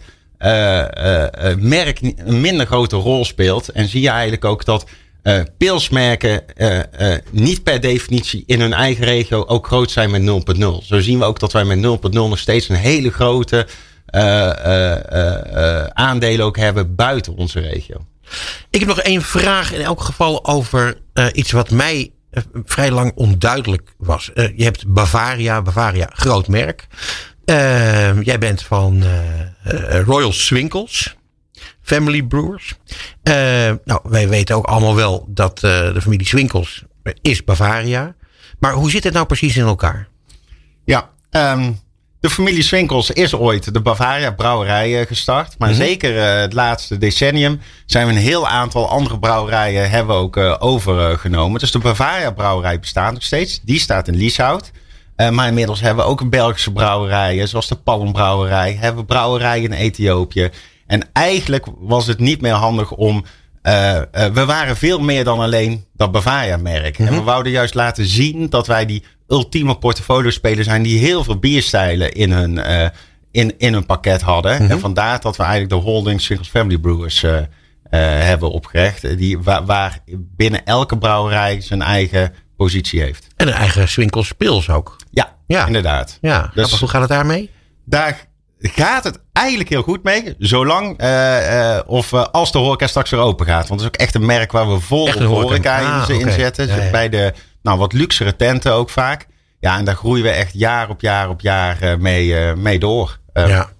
merk 1.59 2.00
een 2.00 2.40
minder 2.40 2.66
grote 2.66 2.97
rol 2.97 3.25
speelt. 3.25 3.68
En 3.68 3.88
zie 3.88 4.00
je 4.00 4.09
eigenlijk 4.09 4.44
ook 4.44 4.64
dat 4.64 4.85
uh, 5.23 5.40
pilsmerken 5.59 6.44
niet 7.30 7.62
per 7.62 7.80
definitie 7.80 8.42
in 8.47 8.61
hun 8.61 8.73
eigen 8.73 9.04
regio 9.04 9.44
ook 9.44 9.66
groot 9.66 9.90
zijn 9.90 10.11
met 10.11 10.23
0.0. 10.56 10.87
Zo 10.87 11.00
zien 11.00 11.18
we 11.18 11.25
ook 11.25 11.38
dat 11.38 11.52
wij 11.52 11.64
met 11.64 11.78
0.0 11.78 12.11
nog 12.11 12.38
steeds 12.38 12.68
een 12.68 12.76
hele 12.76 13.11
grote 13.11 13.66
uh, 14.14 14.50
uh, 14.66 15.85
aandelen 15.85 16.47
ook 16.47 16.56
hebben 16.56 16.94
buiten 16.94 17.37
onze 17.37 17.61
regio. 17.61 17.97
Ik 18.70 18.80
heb 18.80 18.88
nog 18.88 19.00
één 19.00 19.23
vraag 19.23 19.73
in 19.73 19.80
elk 19.80 20.00
geval 20.00 20.47
over 20.47 20.99
iets 21.32 21.50
wat 21.50 21.70
mij 21.70 22.12
vrij 22.64 22.90
lang 22.90 23.12
onduidelijk 23.14 23.94
was. 23.99 24.30
je 24.35 24.64
hebt 24.64 24.87
Bavaria, 24.87 25.62
Bavaria 25.62 26.11
groot 26.12 26.49
merk. 26.49 26.87
Jij 28.23 28.38
bent 28.38 28.62
van 28.62 29.04
Royal 30.04 30.32
Swinkels. 30.32 31.16
Family 31.82 32.23
Brewers. 32.23 32.75
nou, 33.85 34.00
wij 34.02 34.28
weten 34.28 34.56
ook 34.56 34.66
allemaal 34.66 34.94
wel 34.94 35.25
dat 35.28 35.59
de 35.59 35.99
familie 36.00 36.26
Swinkels 36.26 36.85
is 37.23 37.44
Bavaria. 37.44 38.14
Maar 38.59 38.73
hoe 38.73 38.90
zit 38.90 39.04
het 39.04 39.12
nou 39.12 39.26
precies 39.26 39.56
in 39.56 39.64
elkaar? 39.64 40.09
Ja, 40.85 41.11
um, 41.30 41.80
de 42.20 42.30
familie 42.30 42.62
Swinkels 42.62 43.11
is 43.11 43.35
ooit 43.35 43.75
de 43.75 43.80
Bavaria 43.80 44.30
brouwerij 44.30 45.06
gestart. 45.06 45.59
Maar 45.59 45.68
mm 45.68 45.75
-hmm. 45.75 45.85
zeker 45.85 46.23
het 46.40 46.52
laatste 46.52 46.99
decennium 46.99 47.61
zijn 47.87 48.06
we 48.06 48.12
een 48.12 48.18
heel 48.18 48.49
aantal 48.49 48.88
andere 48.88 49.18
brouwerijen 49.18 49.90
hebben 49.90 50.16
ook 50.16 50.37
overgenomen. 50.59 51.61
Dus 51.61 51.70
de 51.70 51.78
Bavaria 51.78 52.30
brouwerij 52.30 52.80
bestaat 52.80 53.12
nog 53.12 53.23
steeds. 53.23 53.61
Die 53.62 53.80
staat 53.80 54.09
in 54.09 54.16
Lieshout. 54.16 54.70
Uh, 55.20 55.30
maar 55.30 55.48
inmiddels 55.48 55.80
hebben 55.80 56.04
we 56.04 56.10
ook 56.10 56.20
een 56.20 56.30
Belgische 56.30 56.72
brouwerij, 56.72 57.46
zoals 57.46 57.68
de 57.68 57.74
Palmbrouwerij. 57.76 58.76
Hebben 58.80 59.00
we 59.00 59.06
brouwerijen 59.06 59.64
in 59.64 59.72
Ethiopië. 59.72 60.50
En 60.86 61.08
eigenlijk 61.12 61.66
was 61.78 62.06
het 62.06 62.18
niet 62.18 62.40
meer 62.40 62.52
handig 62.52 62.92
om 62.92 63.24
uh, 63.62 63.94
uh, 63.94 64.02
we 64.12 64.44
waren 64.44 64.76
veel 64.76 65.00
meer 65.00 65.24
dan 65.24 65.40
alleen 65.40 65.84
dat 65.94 66.12
Bavaria-merk. 66.12 66.98
Mm 66.98 67.06
-hmm. 67.06 67.14
En 67.14 67.20
we 67.20 67.26
wouden 67.26 67.52
juist 67.52 67.74
laten 67.74 68.06
zien 68.06 68.48
dat 68.48 68.66
wij 68.66 68.86
die 68.86 69.04
ultieme 69.28 69.78
portfolio-speler 69.78 70.64
zijn 70.64 70.82
die 70.82 70.98
heel 70.98 71.24
veel 71.24 71.38
bierstijlen 71.38 72.12
in 72.12 72.32
hun, 72.32 72.60
in, 73.30 73.54
in 73.58 73.72
hun 73.72 73.86
pakket 73.86 74.20
hadden. 74.20 74.52
Mm 74.52 74.58
-hmm. 74.58 74.70
En 74.70 74.80
vandaar 74.80 75.20
dat 75.20 75.36
we 75.36 75.42
eigenlijk 75.42 75.72
de 75.72 75.90
Holding 75.90 76.20
Singles 76.20 76.48
Family 76.48 76.78
Brewers 76.78 77.24
hebben 77.90 78.50
opgericht. 78.50 79.18
Die, 79.18 79.38
waar, 79.38 79.64
waar, 79.64 79.98
binnen 80.36 80.64
elke 80.64 80.98
brouwerij 80.98 81.60
zijn 81.60 81.82
eigen 81.82 82.32
positie 82.64 83.00
heeft. 83.00 83.26
En 83.37 83.47
een 83.49 83.55
eigen 83.55 83.88
Swinkels 83.88 84.33
Pils 84.33 84.71
ook. 84.71 84.97
Ja, 85.11 85.37
ja. 85.47 85.67
inderdaad. 85.67 86.19
Ja, 86.21 86.50
dus, 86.55 86.79
hoe 86.79 86.88
gaat 86.88 87.00
het 87.00 87.11
daarmee? 87.11 87.50
Daar 87.85 88.26
gaat 88.59 89.05
het 89.05 89.21
eigenlijk 89.33 89.69
heel 89.69 89.83
goed 89.83 90.02
mee. 90.02 90.35
Zolang 90.38 91.02
uh, 91.02 91.09
uh, 91.52 91.79
of 91.87 92.12
uh, 92.12 92.23
als 92.23 92.52
de 92.52 92.59
horeca 92.59 92.87
straks 92.87 93.11
weer 93.11 93.21
open 93.21 93.47
gaat. 93.47 93.69
Want 93.69 93.81
dat 93.81 93.81
is 93.81 93.87
ook 93.87 94.07
echt 94.07 94.14
een 94.14 94.26
merk 94.26 94.52
waar 94.52 94.73
we 94.73 94.81
vol 94.81 95.07
op 95.07 95.12
horeca, 95.12 95.26
horeca 95.26 96.00
ah, 96.00 96.09
in, 96.09 96.17
okay. 96.17 96.33
zetten. 96.33 96.67
Ja, 96.67 96.76
ja. 96.76 96.90
Bij 96.90 97.09
de 97.09 97.33
nou, 97.62 97.79
wat 97.79 97.93
luxere 97.93 98.37
tenten 98.37 98.73
ook 98.73 98.90
vaak. 98.90 99.26
Ja, 99.61 99.79
en 99.79 99.85
daar 99.85 99.97
groeien 99.97 100.25
we 100.25 100.31
echt 100.31 100.52
jaar 100.55 100.88
op 100.88 101.00
jaar 101.00 101.29
op 101.29 101.40
jaar 101.40 101.99
mee, 102.00 102.55
mee 102.57 102.79
door. 102.79 103.19
ja. 103.33 103.71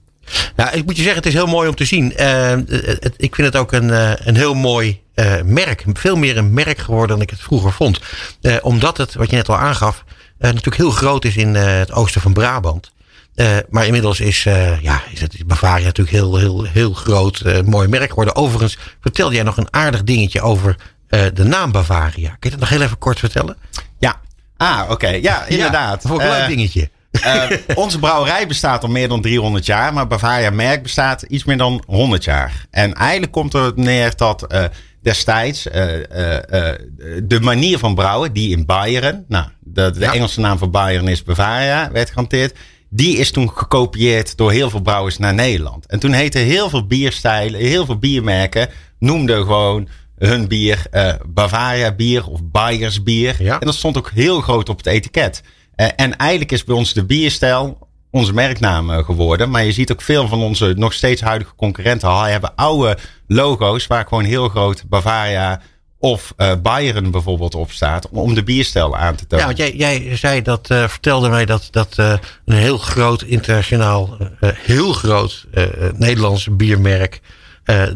Nou, 0.57 0.71
ik 0.77 0.85
moet 0.85 0.97
je 0.97 1.03
zeggen, 1.03 1.23
het 1.23 1.27
is 1.27 1.35
heel 1.35 1.47
mooi 1.47 1.69
om 1.69 1.75
te 1.75 1.85
zien. 1.85 2.13
Het, 2.17 3.15
ik 3.17 3.35
vind 3.35 3.47
het 3.47 3.57
ook 3.57 3.73
een, 3.73 3.91
een 4.29 4.37
heel 4.37 4.55
mooi 4.55 5.03
merk. 5.45 5.85
Veel 5.93 6.17
meer 6.17 6.37
een 6.37 6.53
merk 6.53 6.79
geworden 6.79 7.09
dan 7.09 7.21
ik 7.21 7.31
het 7.31 7.41
vroeger 7.41 7.73
vond. 7.73 8.00
omdat 8.62 8.97
het, 8.97 9.15
wat 9.15 9.31
je 9.31 9.37
net 9.37 9.49
al 9.49 9.57
aangaf, 9.57 10.05
natuurlijk 10.39 10.77
heel 10.77 10.91
groot 10.91 11.25
is 11.25 11.37
in 11.37 11.55
het 11.55 11.93
oosten 11.93 12.21
van 12.21 12.33
Brabant. 12.33 12.93
Uh, 13.41 13.57
maar 13.69 13.87
inmiddels 13.87 14.21
is, 14.21 14.45
uh, 14.45 14.81
ja, 14.81 15.03
is 15.12 15.21
het 15.21 15.47
Bavaria 15.47 15.85
natuurlijk 15.85 16.17
heel, 16.17 16.37
heel, 16.37 16.65
heel 16.65 16.93
groot, 16.93 17.43
uh, 17.47 17.61
mooi 17.61 17.89
merk 17.89 18.09
geworden. 18.09 18.37
Overigens 18.37 18.79
vertelde 19.00 19.35
jij 19.35 19.43
nog 19.43 19.57
een 19.57 19.75
aardig 19.75 20.03
dingetje 20.05 20.41
over 20.41 20.77
de 21.35 21.45
naam 21.45 21.73
Bavaria. 21.73 22.29
Kun 22.29 22.50
je 22.50 22.50
dat 22.50 22.59
nog 22.59 22.69
heel 22.69 22.81
even 22.81 22.99
kort 22.99 23.19
vertellen? 23.19 23.57
Ja, 23.99 24.21
ah, 24.57 24.81
oké. 24.83 24.93
Okay. 24.93 25.21
Ja, 25.21 25.45
inderdaad. 25.47 26.03
Ja, 26.03 26.11
een 26.11 26.17
leuk 26.17 26.49
dingetje. 26.49 26.91
onze 27.75 27.99
brouwerij 27.99 28.47
bestaat 28.47 28.83
al 28.83 28.89
meer 28.89 29.09
dan 29.09 29.21
300 29.21 29.67
jaar, 29.67 29.93
maar 29.93 30.07
Bavaria 30.07 30.50
merk 30.50 30.83
bestaat 30.83 31.23
iets 31.23 31.45
meer 31.45 31.57
dan 31.57 31.83
100 31.87 32.25
jaar. 32.25 32.67
En 32.71 32.95
eigenlijk 32.95 33.33
komt 33.33 33.55
er 33.55 33.73
neer 33.75 34.12
dat 34.17 34.47
destijds 35.02 35.66
uh, 35.66 35.97
uh, 35.97 36.02
de 37.23 37.40
manier 37.40 37.78
van 37.78 37.95
brouwen, 37.95 38.33
die 38.33 38.57
in 38.57 38.66
Bayern, 38.66 39.25
nou, 39.28 39.47
de, 39.61 39.90
de 39.90 40.07
Engelse 40.07 40.40
naam 40.40 40.59
voor 40.59 40.71
Bayern 40.71 41.09
is 41.09 41.23
Bavaria, 41.23 41.90
werd 41.92 42.09
gehanteerd. 42.09 42.57
Die 42.88 43.16
is 43.16 43.30
toen 43.30 43.50
gekopieerd 43.50 44.37
door 44.37 44.52
heel 44.52 44.71
veel 44.71 44.80
brouwers 44.80 45.19
naar 45.19 45.35
Nederland. 45.35 45.87
En 45.87 45.99
toen 45.99 46.12
heette 46.12 46.38
heel 46.38 46.69
veel 46.71 46.87
bierstijlen, 46.87 47.61
heel 47.61 47.85
veel 47.85 47.99
biermerken, 47.99 48.69
noemden 48.99 49.37
gewoon 49.37 49.88
hun 50.19 50.49
bier 50.49 50.87
Bavaria 51.26 51.92
bier 51.92 52.26
of 52.26 52.40
Bayers 52.42 53.02
bier. 53.02 53.42
Ja. 53.42 53.61
En 53.61 53.66
dat 53.66 53.75
stond 53.75 53.97
ook 53.99 54.11
heel 54.14 54.40
groot 54.40 54.69
op 54.69 54.76
het 54.76 54.87
etiket. 54.87 55.42
en 55.75 56.16
eigenlijk 56.16 56.52
is 56.52 56.64
bij 56.64 56.76
ons 56.76 56.92
de 56.92 57.04
bierstijl 57.04 57.88
onze 58.11 58.33
merknaam 58.33 58.90
eh, 58.90 59.05
geworden. 59.05 59.50
Maar 59.50 59.64
je 59.64 59.73
ziet 59.73 59.93
ook 59.93 60.02
veel 60.02 60.29
van 60.29 60.43
onze 60.43 60.75
nog 60.76 60.93
steeds 60.93 61.21
huidige 61.21 61.55
concurrenten 61.57 62.19
hebben 62.19 62.55
oude 62.55 62.99
logo's 63.26 63.87
waar 63.87 64.07
gewoon 64.07 64.25
heel 64.25 64.49
groot 64.49 64.85
Bavaria 64.88 65.61
of 65.99 66.35
uh, 66.37 66.52
Bayern 66.62 67.11
bijvoorbeeld 67.11 67.55
op 67.55 67.71
staat 67.71 68.09
om 68.09 68.35
de 68.35 68.43
bierstijl 68.43 68.97
aan 68.97 69.14
te 69.14 69.26
tonen. 69.26 69.49
Ja, 69.49 69.55
want 69.55 69.59
jij, 69.59 69.76
jij 69.76 70.17
zei 70.17 70.43
dat, 70.43 70.71
uh, 70.71 70.88
vertelde 70.88 71.29
mij 71.29 71.45
dat, 71.45 71.69
dat 71.71 71.97
uh, 72.00 72.12
een 72.45 72.57
heel 72.57 72.79
groot 72.79 73.23
internationaal, 73.23 74.17
heel 74.40 74.93
groot 74.93 75.47
Nederlands 75.95 76.49
biermerk 76.57 77.21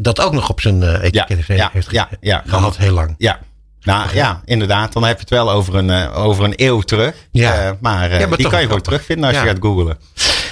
dat 0.00 0.20
ook 0.20 0.32
nog 0.32 0.50
op 0.50 0.60
zijn 0.60 1.00
etiket 1.00 1.46
ja, 1.46 1.70
heeft, 1.72 1.90
ja, 1.90 2.08
ja, 2.20 2.42
gehad 2.46 2.76
heel 2.76 2.92
lang. 2.92 3.14
Ja, 3.18 3.40
nou 3.84 4.14
ja, 4.14 4.40
inderdaad. 4.44 4.92
Dan 4.92 5.04
heb 5.04 5.14
je 5.14 5.20
het 5.20 5.30
wel 5.30 5.50
over 5.50 5.74
een, 5.74 5.88
uh, 5.88 6.24
over 6.24 6.44
een 6.44 6.52
eeuw 6.56 6.80
terug. 6.80 7.14
Ja. 7.30 7.66
Uh, 7.66 7.70
maar, 7.80 8.10
uh, 8.10 8.20
ja, 8.20 8.26
maar 8.26 8.38
die 8.38 8.48
kan 8.48 8.60
je 8.60 8.66
gewoon 8.66 8.80
terugvinden 8.80 9.28
als 9.28 9.36
je 9.36 9.46
gaat 9.46 9.56
googlen. 9.60 9.98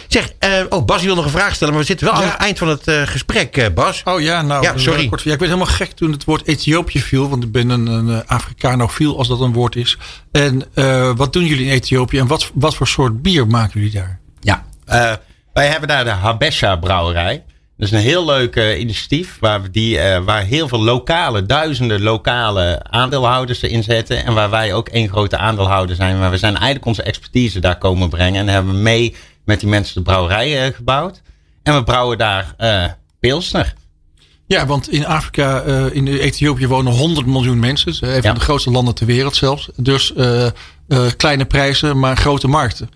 Zeg, 0.08 0.32
oh, 0.68 0.84
Bas 0.84 1.02
wil 1.02 1.14
nog 1.14 1.24
een 1.24 1.30
vraag 1.30 1.54
stellen, 1.54 1.74
maar 1.74 1.82
we 1.82 1.88
zitten 1.88 2.06
wel 2.06 2.16
aan 2.16 2.28
het 2.28 2.36
eind 2.36 2.58
van 2.58 2.68
het 2.68 2.82
gesprek, 3.04 3.74
Bas. 3.74 4.02
Oh 4.04 4.20
ja, 4.20 4.42
nou, 4.42 4.62
ja, 4.62 4.78
sorry. 4.78 5.08
Kort, 5.08 5.22
ja, 5.22 5.32
ik 5.32 5.38
werd 5.38 5.52
helemaal 5.52 5.74
gek 5.74 5.92
toen 5.92 6.12
het 6.12 6.24
woord 6.24 6.46
Ethiopië 6.46 7.02
viel, 7.02 7.28
want 7.28 7.44
ik 7.44 7.52
ben 7.52 7.70
een, 7.70 7.86
een 7.86 8.26
Afrikanofiel, 8.26 9.18
als 9.18 9.28
dat 9.28 9.40
een 9.40 9.52
woord 9.52 9.76
is. 9.76 9.98
En 10.32 10.64
wat 11.16 11.32
doen 11.32 11.44
jullie 11.44 11.66
in 11.66 11.72
Ethiopië 11.72 12.18
en 12.18 12.26
wat, 12.26 12.50
wat 12.54 12.74
voor 12.74 12.88
soort 12.88 13.22
bier 13.22 13.46
maken 13.46 13.80
jullie 13.80 13.94
daar? 13.94 14.18
Ja, 14.40 14.64
wij 15.52 15.66
hebben 15.66 15.88
daar 15.88 16.04
de 16.04 16.10
Habesha 16.10 16.76
brouwerij. 16.76 17.44
Dat 17.76 17.86
is 17.86 17.96
een 17.96 18.04
heel 18.04 18.24
leuk 18.24 18.56
uh, 18.56 18.80
initiatief 18.80 19.36
waar, 19.40 19.62
we 19.62 19.70
die, 19.70 19.96
uh, 19.96 20.18
waar 20.24 20.42
heel 20.42 20.68
veel 20.68 20.82
lokale, 20.82 21.46
duizenden 21.46 22.02
lokale 22.02 22.82
aandeelhouders 22.82 23.62
erin 23.62 23.82
zetten. 23.82 24.24
En 24.24 24.34
waar 24.34 24.50
wij 24.50 24.74
ook 24.74 24.88
één 24.88 25.08
grote 25.08 25.36
aandeelhouder 25.36 25.96
zijn. 25.96 26.18
Maar 26.18 26.30
we 26.30 26.38
zijn 26.38 26.54
eigenlijk 26.54 26.86
onze 26.86 27.02
expertise 27.02 27.60
daar 27.60 27.78
komen 27.78 28.08
brengen. 28.08 28.40
En 28.40 28.48
hebben 28.48 28.72
we 28.72 28.78
mee 28.78 29.14
met 29.44 29.60
die 29.60 29.68
mensen 29.68 29.94
de 29.94 30.02
brouwerij 30.02 30.66
uh, 30.66 30.74
gebouwd. 30.74 31.22
En 31.62 31.74
we 31.74 31.84
brouwen 31.84 32.18
daar 32.18 32.54
Pilsner. 33.20 33.74
Ja, 34.46 34.66
want 34.66 34.90
in 34.90 35.06
Afrika, 35.06 35.62
in 35.92 36.06
Ethiopië 36.06 36.66
wonen 36.66 36.92
100 36.92 37.26
miljoen 37.26 37.58
mensen. 37.58 38.14
Een 38.14 38.22
van 38.22 38.34
de 38.34 38.40
grootste 38.40 38.70
landen 38.70 38.94
ter 38.94 39.06
wereld 39.06 39.36
zelfs. 39.36 39.70
Dus 39.76 40.12
kleine 41.16 41.44
prijzen, 41.44 41.98
maar 41.98 42.16
grote 42.16 42.48
markten. 42.48 42.90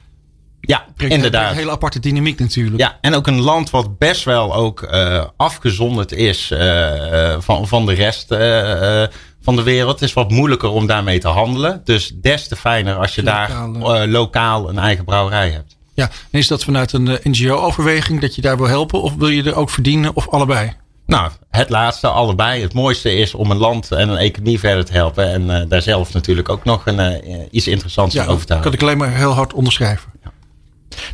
Ja, 0.66 0.84
inderdaad. 0.96 1.50
Een 1.50 1.56
hele 1.56 1.70
aparte 1.70 2.00
dynamiek 2.00 2.38
natuurlijk. 2.38 2.78
Ja, 2.78 2.98
en 3.00 3.14
ook 3.14 3.26
een 3.26 3.40
land 3.40 3.70
wat 3.70 3.98
best 3.98 4.24
wel 4.24 4.54
ook 4.54 4.82
uh, 4.82 5.24
afgezonderd 5.36 6.12
is 6.12 6.50
uh, 6.52 7.36
van, 7.38 7.68
van 7.68 7.86
de 7.86 7.92
rest 7.92 8.32
uh, 8.32 9.02
van 9.42 9.56
de 9.56 9.62
wereld. 9.62 9.92
Het 9.92 10.02
is 10.08 10.12
wat 10.12 10.30
moeilijker 10.30 10.68
om 10.68 10.86
daarmee 10.86 11.18
te 11.18 11.28
handelen. 11.28 11.80
Dus 11.84 12.12
des 12.14 12.48
te 12.48 12.56
fijner 12.56 12.96
als 12.96 13.14
je 13.14 13.22
daar 13.22 13.68
lokaal 14.08 14.68
een 14.68 14.78
eigen 14.78 15.04
brouwerij 15.04 15.50
hebt. 15.50 15.76
Ja, 15.94 16.10
en 16.30 16.38
is 16.38 16.46
dat 16.46 16.64
vanuit 16.64 16.92
een 16.92 17.18
NGO-overweging 17.22 18.20
dat 18.20 18.34
je 18.34 18.42
daar 18.42 18.56
wil 18.56 18.66
helpen? 18.66 19.02
Of 19.02 19.14
wil 19.14 19.28
je 19.28 19.42
er 19.42 19.54
ook 19.54 19.70
verdienen 19.70 20.16
of 20.16 20.28
allebei? 20.28 20.72
Nou, 21.06 21.30
het 21.50 21.70
laatste, 21.70 22.08
allebei. 22.08 22.62
Het 22.62 22.74
mooiste 22.74 23.14
is 23.14 23.34
om 23.34 23.50
een 23.50 23.56
land 23.56 23.92
en 23.92 24.08
een 24.08 24.16
economie 24.16 24.58
verder 24.58 24.84
te 24.84 24.92
helpen. 24.92 25.50
En 25.50 25.68
daar 25.68 25.82
zelf 25.82 26.12
natuurlijk 26.12 26.48
ook 26.48 26.64
nog 26.64 26.86
een, 26.86 27.22
iets 27.50 27.66
interessants 27.66 28.14
ja, 28.14 28.26
over 28.26 28.46
te 28.46 28.52
houden. 28.52 28.70
kan 28.70 28.72
ik 28.72 28.82
alleen 28.82 28.98
maar 28.98 29.18
heel 29.18 29.32
hard 29.32 29.52
onderschrijven. 29.52 30.12
Ja. 30.22 30.32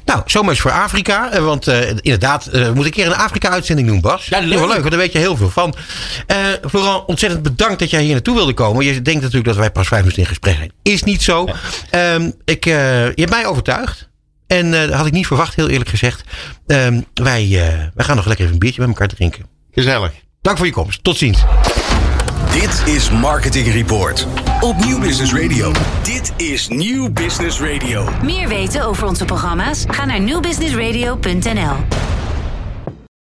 Nou, 0.05 0.23
zomaar 0.27 0.57
voor 0.57 0.71
Afrika. 0.71 1.31
Eh, 1.31 1.45
want 1.45 1.69
uh, 1.69 1.89
inderdaad, 1.89 2.49
uh, 2.53 2.71
moet 2.71 2.87
ik 2.87 2.97
een 2.97 3.03
keer 3.03 3.07
een 3.07 3.19
Afrika-uitzending 3.19 3.89
doen, 3.89 4.01
Bas. 4.01 4.27
Ja, 4.27 4.39
leuk. 4.39 4.59
Wel 4.59 4.69
leuk, 4.69 4.79
want 4.79 4.91
daar 4.91 4.99
weet 4.99 5.13
je 5.13 5.19
heel 5.19 5.37
veel 5.37 5.51
van. 5.51 5.75
Uh, 6.27 6.37
Florent, 6.69 7.05
ontzettend 7.07 7.43
bedankt 7.43 7.79
dat 7.79 7.91
jij 7.91 8.03
hier 8.03 8.13
naartoe 8.13 8.35
wilde 8.35 8.55
komen. 8.55 8.85
Je 8.85 9.03
denkt 9.03 9.21
natuurlijk 9.21 9.47
dat 9.47 9.57
wij 9.57 9.71
pas 9.71 9.89
vijf 9.89 10.01
minuten 10.01 10.23
in 10.23 10.29
gesprek 10.29 10.57
zijn. 10.57 10.73
Is 10.83 11.03
niet 11.03 11.23
zo. 11.23 11.49
Um, 11.95 12.35
ik, 12.45 12.65
je 12.65 13.13
hebt 13.15 13.31
mij 13.31 13.47
overtuigd. 13.47 14.11
En 14.47 14.71
dat 14.71 14.93
had 14.93 15.07
ik 15.07 15.13
niet 15.13 15.27
verwacht, 15.27 15.55
heel 15.55 15.69
eerlijk 15.69 15.91
gezegd. 15.91 16.23
Um, 16.67 17.07
wij, 17.15 17.49
wij 17.95 18.05
gaan 18.05 18.17
nog 18.17 18.27
lekker 18.27 18.45
even 18.45 18.53
een 18.53 18.61
biertje 18.61 18.81
met 18.81 18.91
elkaar 18.91 19.09
drinken. 19.09 19.47
Gezellig. 19.73 20.13
Dank 20.43 20.57
voor 20.57 20.67
je 20.67 20.73
komst. 20.73 21.05
Tot 21.05 21.17
ziens. 21.17 21.39
Dit 22.53 22.95
is 22.95 23.11
Marketing 23.11 23.73
Report 23.73 24.27
op 24.61 24.85
Nieuw 24.85 25.01
Business 25.01 25.35
Radio. 25.35 25.73
Dit 26.03 26.33
is 26.37 26.69
Nieuw 26.69 27.11
Business 27.11 27.61
Radio. 27.61 28.09
Meer 28.23 28.49
weten 28.49 28.85
over 28.85 29.07
onze 29.07 29.25
programma's? 29.25 29.85
Ga 29.89 30.05
naar 30.05 30.21
nieuwbusinessradio.nl. 30.21 31.77